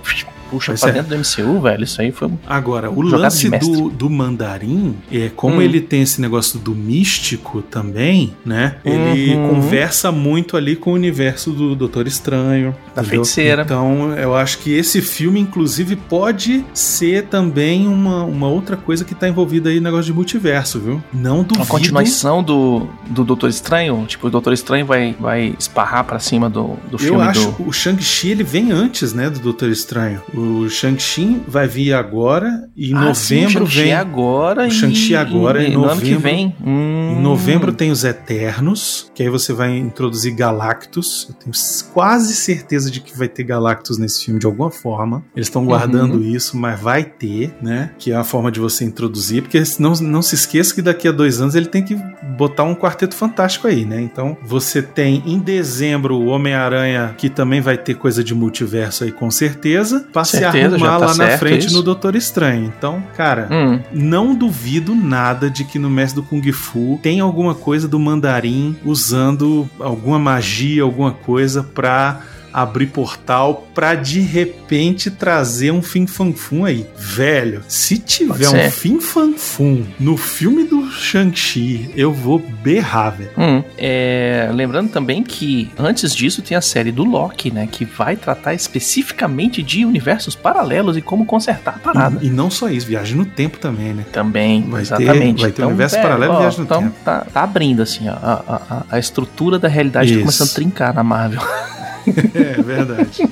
puxa 0.50 0.72
Pois 0.72 0.82
pra 0.82 0.90
é. 0.90 0.94
dentro 0.94 1.10
do 1.10 1.16
MCU, 1.18 1.62
velho. 1.62 1.84
Isso 1.84 2.02
aí 2.02 2.12
foi 2.12 2.28
um. 2.28 2.38
Agora, 2.48 2.90
o 2.90 3.02
lance 3.02 3.50
do, 3.50 3.90
do 3.90 4.10
mandarim, 4.10 4.96
é 5.12 5.30
como 5.36 5.58
Hum. 5.58 5.62
ele 5.62 5.82
tem 5.82 6.02
esse 6.02 6.20
negócio 6.22 6.60
do 6.60 6.74
místico 6.76 7.62
também, 7.62 8.34
né? 8.46 8.76
Ele 8.86 9.34
Uhum. 9.36 9.50
conversa 9.50 10.12
muito 10.12 10.56
ali 10.58 10.76
com 10.76 10.92
o 10.92 10.94
universo 10.94 11.52
do 11.52 11.76
Doutor 11.76 12.08
Estranho. 12.08 12.76
Da 12.96 13.02
entendeu? 13.02 13.24
feiticeira. 13.24 13.62
Então, 13.64 14.14
eu 14.18 14.36
acho 14.36 14.60
que 14.60 14.72
esse 14.74 15.02
filme, 15.02 15.40
inclusive, 15.40 15.96
pode 15.96 16.64
ser 16.74 17.26
também 17.26 17.88
uma, 17.88 18.24
uma 18.24 18.48
outra 18.48 18.76
coisa 18.78 19.04
que 19.06 19.14
tá 19.16 19.28
envolvida 19.28 19.70
aí 19.70 19.78
no 19.78 19.84
negócio 19.84 20.06
de 20.06 20.14
multiverso, 20.14 20.80
viu? 20.80 21.04
Não 21.14 21.38
duvido. 21.44 21.56
Uma 21.60 21.66
continuação 21.66 22.44
do, 22.44 22.88
do 23.10 23.24
Doutor 23.24 23.50
Estranho? 23.50 24.06
Tipo, 24.08 24.28
o 24.28 24.30
Doutor 24.30 24.54
Estranho 24.54 24.86
vai, 24.86 25.16
vai 25.20 25.54
esparrar 25.60 26.04
pra 26.04 26.20
cima 26.20 26.50
do, 26.50 26.76
do 26.90 26.96
Eu 26.96 27.00
filme 27.00 27.22
acho 27.24 27.52
do. 27.52 27.68
o 27.68 27.72
Shang-Chi 27.74 28.30
ele 28.30 28.44
vem 28.44 28.72
antes, 28.72 29.14
né, 29.14 29.30
do 29.30 29.40
Doutor 29.40 29.70
Estranho. 29.70 30.22
O 30.34 30.38
Shang-Chi 30.69 31.41
vai 31.47 31.67
vir 31.67 31.93
agora 31.93 32.69
e 32.75 32.91
em 32.91 32.95
Ah, 32.95 33.13
sim, 33.13 33.39
o 33.39 33.41
novembro 33.43 33.52
Shang-Chi 33.67 33.82
vem 33.84 33.93
agora 33.93 34.67
o 34.67 34.71
Shang-Chi 34.71 35.15
agora, 35.15 35.63
e 35.63 35.67
em 35.67 35.73
no 35.73 35.86
ano 35.86 36.02
que 36.02 36.12
novembro. 36.13 36.19
vem. 36.21 36.56
Hum. 36.65 37.15
Em 37.17 37.21
novembro 37.21 37.71
tem 37.73 37.91
os 37.91 38.04
Eternos, 38.04 39.12
que 39.13 39.23
aí 39.23 39.30
você 39.30 39.52
vai 39.54 39.78
introduzir 39.78 40.34
Galactus. 40.36 41.28
Eu 41.30 41.36
tenho 41.36 41.52
quase 41.93 42.34
certeza 42.36 42.89
de 42.91 43.02
que 43.02 43.17
vai 43.17 43.28
ter 43.28 43.43
Galactus 43.43 43.97
nesse 43.97 44.25
filme 44.25 44.39
de 44.39 44.45
alguma 44.45 44.71
forma. 44.71 45.23
Eles 45.36 45.47
estão 45.47 45.65
guardando 45.65 46.15
Uhum. 46.15 46.21
isso, 46.36 46.58
mas 46.58 46.80
vai 46.80 47.04
ter, 47.04 47.54
né? 47.62 47.91
Que 47.97 48.12
é 48.12 48.15
a 48.15 48.23
forma 48.23 48.52
de 48.52 48.60
você 48.60 48.84
introduzir, 48.86 49.41
porque 49.41 49.62
não, 49.80 49.93
não 49.93 50.21
se 50.21 50.36
esqueça 50.36 50.73
que 50.73 50.82
daqui 50.82 51.08
a 51.08 51.12
dois 51.12 51.41
anos 51.41 51.56
ele 51.56 51.65
tem 51.65 51.84
que 51.84 51.97
botar 52.38 52.63
um 52.63 52.75
quarteto 52.75 53.15
fantástico 53.15 53.67
aí, 53.67 53.84
né? 53.86 53.99
Então 54.02 54.38
você 54.45 54.82
tem 54.82 55.21
em 55.25 55.39
dezembro 55.39 56.15
o 56.15 56.28
Homem-Aranha, 56.28 57.13
que 57.17 57.30
também 57.30 57.60
vai 57.62 57.78
ter 57.78 57.95
coisa 57.95 58.23
de 58.23 58.34
multiverso 58.34 59.04
aí 59.04 59.12
com 59.12 59.30
certeza. 59.30 60.08
Certeza, 60.30 60.78
já 60.78 60.86
arrumar 60.88 61.00
tá 61.00 61.06
lá 61.06 61.08
na 61.08 61.13
certo 61.28 61.39
frente 61.39 61.68
isso. 61.68 61.76
no 61.76 61.82
Doutor 61.84 62.15
Estranho. 62.15 62.65
Então, 62.78 63.04
cara, 63.15 63.48
Hum, 63.52 63.80
não 63.92 64.34
duvido 64.36 64.94
nada 64.96 65.50
de 65.50 65.63
que 65.63 65.78
no 65.80 65.89
Mestre 65.89 66.22
do 66.22 66.28
Kung 66.28 66.52
Fu 66.52 67.00
tem 67.02 67.20
alguma 67.20 67.54
coisa 67.56 67.88
do 67.88 68.00
mandarim 68.00 68.76
usando 68.86 69.70
alguma 69.80 70.20
magia, 70.20 70.84
alguma 70.84 71.12
coisa 71.12 71.63
pra 71.63 72.22
abrir 72.54 72.88
portal 72.88 73.68
pra 73.74 73.96
de 73.96 74.20
repente 74.22 75.10
trazer 75.12 75.72
um 75.72 75.82
Fim 75.82 76.06
Fan 76.08 76.34
Fum 76.34 76.66
aí. 76.66 76.86
Velho, 76.98 77.62
se 77.68 77.98
tiver 77.98 78.48
um. 78.50 78.72
Fim 78.72 79.00
Fan 79.00 79.34
Fum 79.38 79.84
no 80.00 80.18
filme 80.18 80.64
do 80.64 80.90
Shang-Chi, 80.92 81.92
eu 81.96 82.12
vou 82.14 82.40
berrar, 82.40 83.12
velho. 83.18 83.32
hum. 83.38 83.64
É, 83.78 84.50
lembrando 84.54 84.90
também 84.90 85.24
que 85.24 85.70
antes 85.78 86.16
disso 86.16 86.42
tem 86.42 86.58
a 86.58 86.62
série 86.62 86.92
do 86.92 87.04
Loki, 87.04 87.52
né? 87.52 87.68
Que 87.72 87.86
vai 87.86 88.16
tratar 88.16 88.54
especificamente 88.54 89.62
de 89.64 89.86
universos 89.86 90.36
paralelos 90.36 90.98
e 90.98 91.02
como 91.02 91.26
consertar 91.26 91.76
a 91.76 91.80
parada. 91.80 92.20
E, 92.22 92.28
e 92.28 92.30
não 92.30 92.50
só 92.50 92.70
isso, 92.70 92.88
viagem 92.88 93.16
no 93.16 93.26
tempo 93.26 93.58
também, 93.60 93.94
né? 93.94 94.06
Também, 94.12 94.62
Vai 94.64 94.82
ter- 94.84 94.96
exatamente. 94.96 95.42
vai 95.42 95.52
ter 95.52 95.64
universo 95.66 95.96
paralelo 96.02 96.34
e 96.34 96.36
ó, 96.36 96.40
viagem 96.40 96.60
no 96.60 96.66
então 96.66 96.82
tempo. 96.84 96.96
Tá, 97.06 97.26
tá 97.34 97.44
abrindo, 97.44 97.82
assim, 97.82 98.08
ó, 98.10 98.14
a, 98.14 98.62
a- 98.70 98.84
a 98.92 99.00
estrutura 99.00 99.58
da 99.60 99.68
realidade 99.68 100.08
Isso. 100.10 100.16
tá 100.20 100.22
começando 100.22 100.50
a 100.50 100.54
trincar 100.54 100.94
na 100.94 101.04
Marvel. 101.04 101.42
É 102.34 102.62
verdade. 102.62 103.24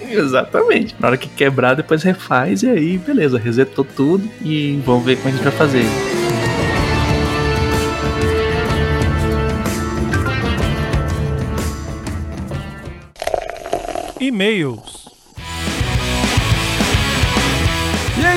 Exatamente. 0.00 0.94
Na 0.98 1.08
hora 1.08 1.16
que 1.16 1.28
quebrar, 1.28 1.74
depois 1.74 2.02
refaz 2.02 2.62
e 2.62 2.68
aí, 2.68 2.98
beleza, 2.98 3.38
resetou 3.38 3.84
tudo 3.84 4.28
e 4.42 4.80
vamos 4.84 5.04
ver 5.04 5.16
como 5.16 5.28
a 5.28 5.32
gente 5.32 5.42
vai 5.42 5.52
fazer. 5.52 5.84
E-mails. 14.20 15.03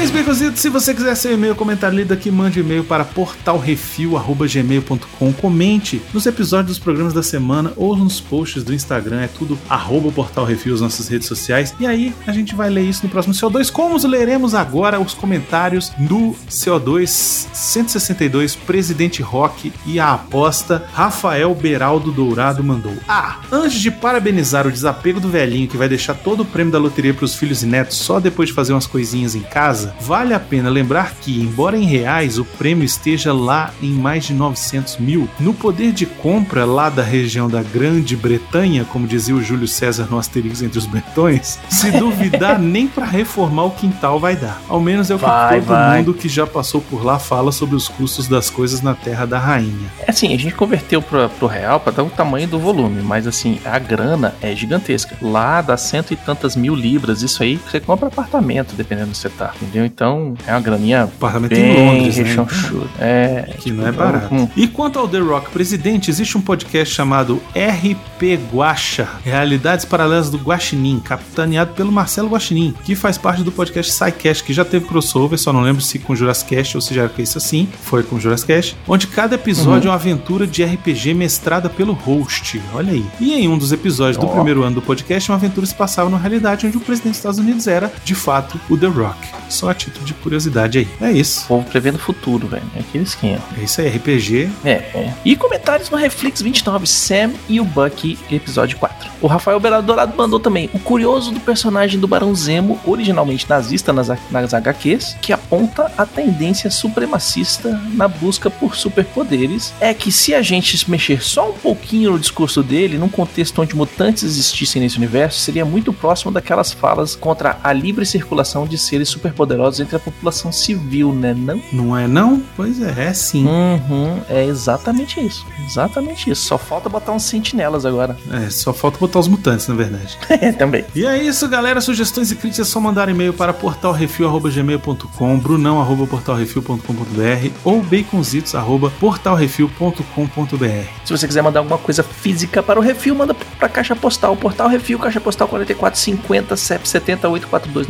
Isso, 0.04 0.14
Becositos. 0.14 0.62
Se 0.62 0.70
você 0.70 0.94
quiser 0.94 1.16
seu 1.16 1.34
e-mail, 1.34 1.56
comentário 1.56 1.98
lido 1.98 2.14
aqui, 2.14 2.30
mande 2.30 2.60
e-mail 2.60 2.84
para 2.84 3.04
portalrefil.gmail.com. 3.04 5.34
Comente 5.34 6.00
nos 6.14 6.26
episódios 6.26 6.78
dos 6.78 6.80
programas 6.80 7.14
da 7.14 7.24
semana 7.24 7.74
ou 7.76 7.96
nos 7.96 8.22
posts 8.22 8.64
do 8.64 8.74
Instagram. 8.74 9.22
É 9.22 9.28
tudo 9.28 9.58
arroba 9.70 10.12
portalrefil, 10.12 10.74
as 10.74 10.82
nossas 10.82 11.08
redes 11.08 11.28
sociais. 11.28 11.74
E 11.80 11.88
aí, 11.88 12.14
a 12.26 12.32
gente 12.32 12.56
vai 12.56 12.70
ler 12.70 12.84
isso 12.84 13.04
no 13.04 13.10
próximo 13.10 13.34
CO2. 13.34 13.72
Como 13.72 13.98
leremos 14.08 14.54
agora 14.54 15.00
os 15.00 15.14
comentários 15.14 15.92
do 15.98 16.36
CO2 16.50 17.48
162, 17.54 18.56
Presidente 18.56 19.22
Rock 19.22 19.72
e 19.86 20.00
a 20.00 20.14
aposta 20.14 20.86
Rafael 20.94 21.54
Beraldo 21.56 22.12
Dourado 22.12 22.64
mandou. 22.64 22.94
Ah, 23.08 23.40
antes 23.52 23.80
de 23.80 23.92
parabenizar 23.92 24.68
o 24.68 24.72
desapego 24.72 25.20
do 25.20 25.30
velhinho 25.30 25.68
que 25.68 25.78
vai 25.78 25.90
deixar 25.90 26.14
todo 26.14 26.42
o 26.42 26.46
prêmio 26.46 26.72
da 26.72 26.80
loteria 26.80 27.14
para 27.14 27.26
os 27.26 27.36
filhos 27.36 27.64
e 27.64 27.66
netos 27.66 27.98
só 27.98 28.20
depois 28.20 28.50
de 28.50 28.56
fazer 28.56 28.74
umas 28.74 28.88
coisinhas 28.88 29.36
em 29.36 29.42
casa, 29.42 29.94
vale 30.02 30.34
a 30.34 30.40
pena 30.40 30.70
lembrar 30.70 31.14
que, 31.22 31.40
embora 31.40 31.78
em 31.78 31.86
reais 31.86 32.38
o 32.38 32.46
prêmio 32.46 32.84
esteja 32.84 33.34
lá 33.34 33.72
em 33.82 33.92
mais 33.92 34.26
de 34.26 34.34
900 34.34 34.98
mil, 34.98 35.28
no 35.40 35.54
poder 35.54 35.92
de 35.92 36.06
compra 36.06 36.66
lá 36.66 36.90
da 36.90 37.04
região 37.04 37.48
da 37.50 37.62
Grande 37.62 38.16
Bretanha, 38.16 38.86
como 38.86 39.08
dizia 39.08 39.36
o 39.36 39.42
Júlio 39.42 39.68
César 39.68 40.08
no 40.10 40.18
Asterix 40.18 40.62
entre 40.62 40.78
os 40.78 40.86
bretões, 40.86 41.60
se 41.70 41.92
duvidar 41.92 42.58
nem 42.60 42.88
para 42.88 43.06
reformar 43.06 43.64
o 43.66 43.72
quintal 43.72 44.20
vai 44.20 44.36
dar. 44.36 44.62
Ao 44.68 44.80
menos 44.80 45.10
é 45.10 45.16
o 45.16 45.20
que 45.20 45.26
Vai, 45.26 45.60
todo 45.60 45.68
vai. 45.68 45.98
mundo 45.98 46.14
que 46.14 46.30
já 46.30 46.46
passou 46.48 46.82
por 46.82 47.04
lá 47.04 47.20
fala 47.20 47.52
sobre 47.52 47.76
os 47.76 47.88
custos 47.88 48.28
das 48.28 48.50
coisas 48.50 48.82
na 48.82 48.94
Terra 48.94 49.26
da 49.26 49.38
Rainha. 49.40 49.92
É 50.00 50.12
assim, 50.12 50.34
a 50.34 50.38
gente 50.38 50.54
converteu 50.56 51.02
pra, 51.02 51.28
pro 51.30 51.48
real 51.48 51.80
pra 51.80 51.92
dar 51.92 52.04
o 52.04 52.10
tamanho 52.10 52.48
do 52.48 52.60
volume, 52.60 53.02
mas 53.02 53.28
assim, 53.28 53.60
a 53.66 53.78
grana 53.80 54.36
é 54.42 54.56
gigantesca. 54.56 55.18
Lá 55.22 55.62
dá 55.62 55.76
cento 55.78 56.14
e 56.14 56.16
tantas 56.16 56.56
mil 56.56 56.76
libras, 56.76 57.22
isso 57.22 57.44
aí 57.44 57.58
você 57.58 57.80
compra 57.80 58.08
apartamento, 58.08 58.74
dependendo 58.76 59.12
do 59.12 59.18
você 59.18 59.30
tá, 59.30 59.54
entendeu? 59.62 59.77
Então 59.86 60.36
é 60.46 60.52
uma 60.52 60.62
graninha 60.62 61.04
Apartamento 61.04 61.52
bem 61.52 61.72
em 61.78 61.86
Londres, 62.00 62.18
né? 62.18 62.24
rechonchuda. 62.24 62.88
É, 63.00 63.54
Que 63.60 63.72
não 63.72 63.86
é 63.86 63.90
então, 63.90 64.06
barato. 64.06 64.34
hum. 64.34 64.48
E 64.56 64.68
quanto 64.68 65.00
ao 65.00 65.08
The 65.08 65.20
Rock 65.20 65.52
Presidente, 65.52 66.10
existe 66.10 66.38
um 66.38 66.42
podcast 66.42 66.94
chamado 66.94 67.42
RP 67.56 68.40
Guacha, 68.54 69.08
Realidades 69.24 69.86
Paralelas 69.86 70.30
do 70.30 70.38
Guaxinim, 70.38 71.00
capitaneado 71.00 71.74
pelo 71.74 71.92
Marcelo 71.92 72.30
Guaxinim, 72.30 72.74
que 72.84 72.96
faz 72.96 73.18
parte 73.18 73.44
do 73.44 73.52
podcast 73.52 73.92
SciCast, 73.94 74.44
que 74.44 74.54
já 74.54 74.66
teve 74.66 74.86
crossover, 74.86 75.38
só 75.38 75.52
não 75.54 75.62
lembro 75.62 75.82
se 75.82 76.00
com 76.00 76.16
Jurassic 76.16 76.56
Cast 76.56 76.78
ou 76.78 76.82
se 76.82 76.94
já 76.94 77.04
era 77.04 77.12
isso 77.18 77.38
assim, 77.38 77.68
foi 77.84 78.04
com 78.04 78.20
Jurassic 78.20 78.48
Cast, 78.54 78.78
onde 78.88 79.08
cada 79.08 79.36
episódio 79.36 79.88
é 79.88 79.92
uma 79.92 79.96
aventura 79.96 80.46
de 80.48 80.64
RPG 80.64 81.14
mestrada 81.14 81.70
pelo 81.70 81.94
host, 81.94 82.62
olha 82.74 82.92
aí. 82.94 83.06
E 83.20 83.34
em 83.34 83.48
um 83.48 83.58
dos 83.58 83.72
episódios 83.72 84.18
do 84.18 84.26
Ó. 84.28 84.30
primeiro 84.30 84.64
ano 84.64 84.76
do 84.76 84.82
podcast, 84.82 85.30
uma 85.30 85.38
aventura 85.38 85.66
se 85.66 85.76
passava 85.76 86.10
na 86.10 86.18
realidade 86.18 86.66
onde 86.68 86.78
o 86.78 86.82
presidente 86.82 87.12
dos 87.12 87.18
Estados 87.18 87.40
Unidos 87.40 87.68
era, 87.68 87.92
de 88.04 88.16
fato, 88.16 88.60
o 88.70 88.78
The 88.78 88.88
Rock. 88.88 89.18
Só 89.50 89.67
a 89.70 89.74
título 89.74 90.06
de 90.06 90.14
curiosidade 90.14 90.80
aí. 90.80 90.88
É 91.02 91.12
isso. 91.12 91.46
O 91.46 91.48
povo 91.48 91.70
prevendo 91.70 91.96
o 91.96 92.00
futuro, 92.00 92.48
velho. 92.48 92.64
É 92.76 92.80
aquele 92.80 93.04
esquema. 93.04 93.42
É 93.58 93.64
isso 93.64 93.82
aí, 93.82 93.90
RPG. 93.90 94.50
É, 94.64 94.72
é. 94.72 95.14
E 95.24 95.36
comentários 95.36 95.90
no 95.90 95.98
Reflex 95.98 96.42
29, 96.42 96.88
Sam 96.88 97.32
e 97.48 97.60
o 97.60 97.66
Bucky, 97.66 98.18
episódio 98.32 98.78
4. 98.78 99.10
O 99.22 99.28
Rafael 99.28 99.60
Berado 99.60 99.86
Dourado 99.88 100.16
mandou 100.16 100.40
também 100.40 100.70
o 100.74 100.80
curioso 100.80 101.32
do 101.32 101.40
personagem 101.40 102.00
do 102.00 102.08
Barão 102.08 102.34
Zemo, 102.36 102.80
originalmente 102.86 103.50
nazista 103.50 103.92
nas, 103.92 104.10
nas 104.30 104.54
HQs, 104.54 105.18
que 105.22 105.34
aponta 105.48 105.92
a 105.98 106.06
tendência 106.06 106.70
supremacista 106.70 107.80
na 107.94 108.08
busca 108.08 108.50
por 108.50 108.76
superpoderes, 108.76 109.74
é 109.80 109.94
que 109.94 110.12
se 110.12 110.36
a 110.36 110.42
gente 110.42 110.90
mexer 110.90 111.24
só 111.24 111.50
um 111.50 111.54
pouquinho 111.54 112.12
no 112.12 112.20
discurso 112.20 112.62
dele, 112.62 112.98
num 112.98 113.08
contexto 113.10 113.62
onde 113.62 113.76
mutantes 113.76 114.24
existissem 114.24 114.82
nesse 114.82 114.98
universo, 114.98 115.40
seria 115.40 115.66
muito 115.66 115.94
próximo 115.94 116.32
daquelas 116.32 116.74
falas 116.74 117.16
contra 117.16 117.58
a 117.64 117.72
livre 117.72 118.06
circulação 118.06 118.68
de 118.68 118.78
seres 118.78 119.10
superpoderosos 119.10 119.80
entre 119.80 119.96
a 119.96 120.00
população 120.00 120.52
civil, 120.52 121.14
né? 121.14 121.34
Não? 121.34 121.62
Não 121.72 121.98
é 121.98 122.08
não? 122.08 122.44
Pois 122.56 122.82
é, 122.82 123.08
é 123.08 123.14
sim. 123.14 123.46
Uhum, 123.46 124.20
é 124.30 124.44
exatamente 124.46 125.20
isso. 125.26 125.46
Exatamente 125.66 126.30
isso. 126.30 126.44
Só 126.44 126.58
falta 126.58 126.90
botar 126.90 127.14
uns 127.14 127.24
sentinelas 127.24 127.86
agora. 127.86 128.18
É, 128.32 128.50
só 128.50 128.74
falta 128.74 128.98
botar 128.98 129.20
os 129.20 129.28
mutantes, 129.28 129.68
na 129.68 129.76
verdade. 129.76 130.18
É, 130.30 130.52
também. 130.58 130.84
E 130.94 131.06
é 131.06 131.22
isso, 131.22 131.48
galera. 131.48 131.80
Sugestões 131.80 132.32
e 132.32 132.36
críticas 132.36 132.68
é 132.68 132.70
só 132.70 132.80
mandar 132.80 133.08
e-mail 133.10 133.34
para 133.34 133.54
portalrefil.gmail.com, 133.54 135.37
brunão.portalrefil.com.br 135.38 137.52
ou 137.64 137.82
baconzitos 137.82 138.56
arroba 138.56 138.92
portalrefil.com.br. 139.00 140.88
Se 141.06 141.18
você 141.18 141.28
quiser 141.28 141.42
mandar 141.42 141.60
alguma 141.60 141.78
coisa 141.78 142.04
física 142.04 142.64
para 142.64 142.80
o 142.80 142.82
Refil, 142.82 143.16
manda 143.16 143.34
pra 143.34 143.70
Caixa 143.70 143.96
Postal. 143.96 144.36
Portal 144.36 144.68
Refil, 144.68 145.00
Caixa 145.00 145.22
Postal 145.22 145.48
4450, 145.48 146.56
CEP 146.56 146.88
70842 146.88 147.88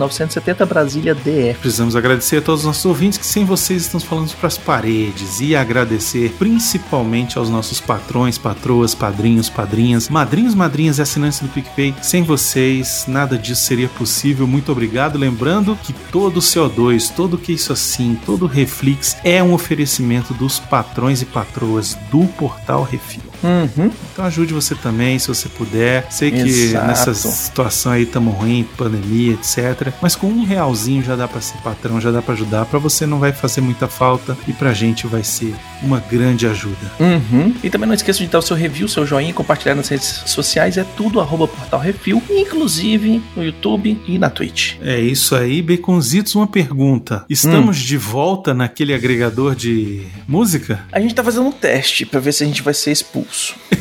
Brasília 0.67 1.15
DF. 1.15 1.59
Precisamos 1.59 1.95
agradecer 1.95 2.37
a 2.37 2.41
todos 2.41 2.61
os 2.61 2.65
nossos 2.65 2.85
ouvintes 2.85 3.17
que 3.17 3.25
sem 3.25 3.45
vocês 3.45 3.83
estamos 3.83 4.03
falando 4.03 4.33
para 4.35 4.47
as 4.47 4.57
paredes 4.57 5.39
e 5.39 5.55
agradecer 5.55 6.35
principalmente 6.37 7.37
aos 7.37 7.49
nossos 7.49 7.79
patrões, 7.79 8.37
patroas, 8.37 8.93
padrinhos, 8.93 9.49
padrinhas, 9.49 10.09
madrinhos, 10.09 10.53
madrinhas 10.53 10.97
e 10.97 11.01
assinantes 11.01 11.39
do 11.39 11.47
PicPay. 11.47 11.95
Sem 12.01 12.23
vocês, 12.23 13.05
nada 13.07 13.37
disso 13.37 13.63
seria 13.63 13.89
possível. 13.89 14.47
Muito 14.47 14.71
obrigado. 14.71 15.17
Lembrando 15.17 15.77
que 15.83 15.93
todo 15.93 16.37
o 16.37 16.41
CO2, 16.41 17.11
todo 17.15 17.36
o 17.37 17.39
que 17.39 17.53
isso 17.53 17.71
assim, 17.71 18.19
todo 18.25 18.47
Reflex 18.47 19.15
é 19.23 19.41
um 19.41 19.53
oferecimento 19.53 20.33
dos 20.33 20.59
patrões 20.59 21.21
e 21.21 21.25
patroas 21.25 21.93
do 22.11 22.25
Portal 22.33 22.83
Refil. 22.83 23.26
Uhum. 23.43 23.91
Então 24.13 24.25
ajude 24.25 24.53
você 24.53 24.75
também, 24.75 25.17
se 25.19 25.27
você 25.27 25.47
puder. 25.49 26.07
Sei 26.11 26.31
que 26.31 26.37
Exato. 26.39 26.87
nessa 26.87 27.13
situação 27.13 27.91
aí 27.91 28.05
tamo 28.05 28.31
ruim, 28.31 28.67
pandemia, 28.77 29.33
etc. 29.33 29.93
Mas 30.01 30.15
com 30.15 30.27
um 30.27 30.43
realzinho 30.45 31.03
já 31.03 31.15
dá 31.15 31.27
pra 31.27 31.41
ser 31.41 31.57
patrão, 31.59 31.99
já 32.01 32.11
dá 32.11 32.21
pra 32.21 32.33
ajudar. 32.33 32.65
Pra 32.65 32.79
você 32.79 33.05
não 33.05 33.19
vai 33.19 33.31
fazer 33.31 33.61
muita 33.61 33.87
falta 33.87 34.37
e 34.47 34.53
pra 34.53 34.73
gente 34.73 35.07
vai 35.07 35.23
ser 35.23 35.53
uma 35.83 35.99
grande 35.99 36.47
ajuda. 36.47 36.91
Uhum. 36.99 37.53
E 37.63 37.69
também 37.69 37.87
não 37.87 37.95
esqueça 37.95 38.19
de 38.19 38.27
dar 38.27 38.39
o 38.39 38.41
seu 38.41 38.55
review, 38.55 38.87
seu 38.87 39.05
joinha 39.05 39.33
compartilhar 39.33 39.75
nas 39.75 39.87
redes 39.87 40.23
sociais. 40.25 40.77
É 40.77 40.83
tudo 40.95 41.19
arroba 41.21 41.47
Portal 41.47 41.79
Refil, 41.79 42.21
inclusive 42.29 43.21
no 43.35 43.43
YouTube 43.43 43.99
e 44.07 44.17
na 44.17 44.29
Twitch. 44.29 44.75
É 44.81 44.99
isso 44.99 45.35
aí, 45.35 45.61
Baconzitos, 45.61 46.33
uma 46.35 46.47
pergunta. 46.47 47.25
Estamos 47.29 47.77
Hum. 47.77 47.85
de 47.85 47.97
volta 47.97 48.53
naquele 48.53 48.93
agregador 48.93 49.55
de 49.55 50.03
música? 50.27 50.83
A 50.91 50.99
gente 50.99 51.13
tá 51.13 51.23
fazendo 51.23 51.45
um 51.47 51.51
teste 51.51 52.05
pra 52.05 52.19
ver 52.19 52.31
se 52.33 52.43
a 52.43 52.47
gente 52.47 52.61
vai 52.61 52.73
ser 52.73 52.91
expulso 52.91 53.26
expulso. 53.27 53.76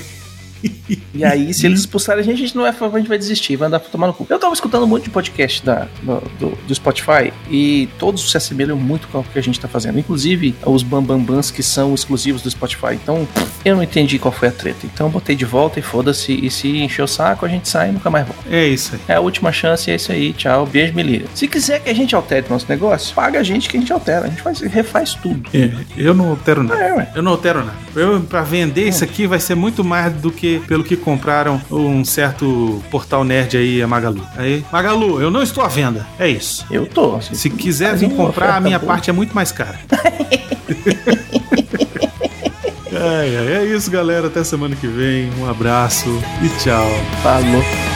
E 1.14 1.24
aí, 1.24 1.52
se 1.54 1.66
eles 1.66 1.80
expulsarem 1.80 2.20
a 2.20 2.24
gente, 2.24 2.34
a 2.34 2.46
gente 2.46 2.56
não 2.56 2.62
vai, 2.62 2.72
a 2.92 2.98
gente 2.98 3.08
vai 3.08 3.18
desistir, 3.18 3.56
vai 3.56 3.68
andar 3.68 3.80
pra 3.80 3.88
tomar 3.90 4.06
no 4.06 4.12
cu. 4.14 4.26
Eu 4.28 4.38
tava 4.38 4.52
escutando 4.54 4.84
um 4.84 4.86
monte 4.86 5.04
de 5.04 5.10
podcast 5.10 5.64
da, 5.64 5.86
do, 6.02 6.22
do- 6.38 6.58
do 6.66 6.74
Spotify 6.74 7.32
e 7.50 7.88
todos 7.98 8.30
se 8.30 8.36
assemelham 8.36 8.76
muito 8.76 9.08
com 9.08 9.18
o 9.20 9.24
que 9.24 9.38
a 9.38 9.42
gente 9.42 9.58
tá 9.58 9.68
fazendo. 9.68 9.98
Inclusive 9.98 10.54
os 10.64 10.82
Bambambans 10.82 11.50
que 11.50 11.62
são 11.62 11.94
exclusivos 11.94 12.42
do 12.42 12.50
Spotify. 12.50 12.92
Então, 12.94 13.26
eu 13.64 13.76
não 13.76 13.82
entendi 13.82 14.18
qual 14.18 14.32
foi 14.32 14.48
a 14.48 14.52
treta. 14.52 14.80
Então, 14.84 15.06
eu 15.06 15.10
botei 15.10 15.34
de 15.36 15.44
volta 15.44 15.78
e 15.78 15.82
foda-se. 15.82 16.32
E 16.32 16.50
se 16.50 16.68
encher 16.78 17.02
o 17.02 17.06
saco, 17.08 17.44
a 17.46 17.48
gente 17.48 17.68
sai 17.68 17.88
e 17.88 17.92
nunca 17.92 18.10
mais 18.10 18.26
volta. 18.26 18.42
É 18.50 18.66
isso 18.66 18.94
aí. 18.94 19.00
É 19.08 19.14
a 19.14 19.20
última 19.20 19.52
chance, 19.52 19.90
é 19.90 19.94
isso 19.94 20.12
aí. 20.12 20.32
Tchau, 20.32 20.66
beijo, 20.66 20.94
me 20.94 21.02
liga. 21.02 21.26
Se 21.34 21.46
quiser 21.48 21.80
que 21.80 21.90
a 21.90 21.94
gente 21.94 22.14
altere 22.14 22.46
nosso 22.48 22.66
negócio, 22.68 23.14
paga 23.14 23.40
a 23.40 23.42
gente 23.42 23.68
que 23.68 23.76
a 23.76 23.80
gente 23.80 23.92
altera. 23.92 24.26
A 24.26 24.28
gente 24.28 24.42
faz, 24.42 24.60
refaz 24.60 25.14
tudo. 25.14 25.48
É, 25.54 25.70
eu 25.96 26.14
não 26.14 26.30
altero 26.30 26.62
nada. 26.62 26.80
É. 26.80 27.12
Eu 27.14 27.22
não 27.22 27.32
altero 27.32 27.60
nada. 27.64 27.76
Eu, 27.94 28.20
pra 28.20 28.42
vender 28.42 28.88
isso 28.88 29.02
aqui 29.04 29.26
vai 29.26 29.40
ser 29.40 29.54
muito 29.54 29.82
mais 29.84 30.12
do 30.14 30.30
que 30.30 30.55
pelo 30.60 30.84
que 30.84 30.96
compraram 30.96 31.60
um 31.70 32.04
certo 32.04 32.82
portal 32.90 33.24
nerd 33.24 33.56
aí, 33.56 33.82
a 33.82 33.86
Magalu. 33.86 34.22
Aí, 34.36 34.64
Magalu, 34.72 35.20
eu 35.20 35.30
não 35.30 35.42
estou 35.42 35.64
à 35.64 35.68
venda. 35.68 36.06
É 36.18 36.28
isso. 36.28 36.66
Eu 36.70 36.86
tô. 36.86 37.20
Se 37.20 37.50
quiser 37.50 37.96
vir 37.96 38.10
comprar, 38.10 38.56
a 38.56 38.60
minha 38.60 38.78
parte 38.80 39.10
é 39.10 39.12
muito 39.12 39.34
mais 39.34 39.52
cara. 39.52 39.78
ai, 42.92 43.34
é 43.34 43.64
isso, 43.64 43.90
galera. 43.90 44.26
Até 44.28 44.44
semana 44.44 44.76
que 44.76 44.86
vem. 44.86 45.30
Um 45.38 45.48
abraço 45.48 46.08
e 46.42 46.48
tchau. 46.60 46.86
Falou. 47.22 47.95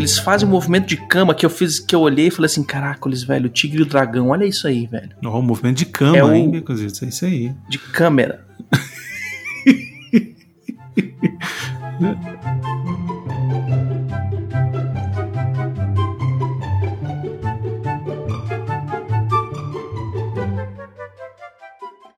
Eles 0.00 0.18
fazem 0.18 0.48
um 0.48 0.50
movimento 0.50 0.86
de 0.86 0.96
cama 0.96 1.34
que 1.34 1.44
eu 1.44 1.50
fiz, 1.50 1.78
que 1.78 1.94
eu 1.94 2.00
olhei 2.00 2.28
e 2.28 2.30
falei 2.30 2.46
assim: 2.46 2.62
caracoles, 2.64 3.22
velho, 3.22 3.46
o 3.46 3.48
tigre 3.48 3.80
e 3.80 3.82
o 3.82 3.86
dragão, 3.86 4.28
olha 4.28 4.44
isso 4.44 4.66
aí, 4.66 4.86
velho. 4.86 5.10
Ó, 5.24 5.38
um 5.38 5.42
movimento 5.42 5.78
de 5.78 5.86
cama, 5.86 6.16
É 6.16 6.24
o- 6.24 6.32
hein? 6.32 6.62
É 7.02 7.06
isso 7.06 7.24
aí. 7.24 7.52
De 7.68 7.78
câmera. 7.78 8.44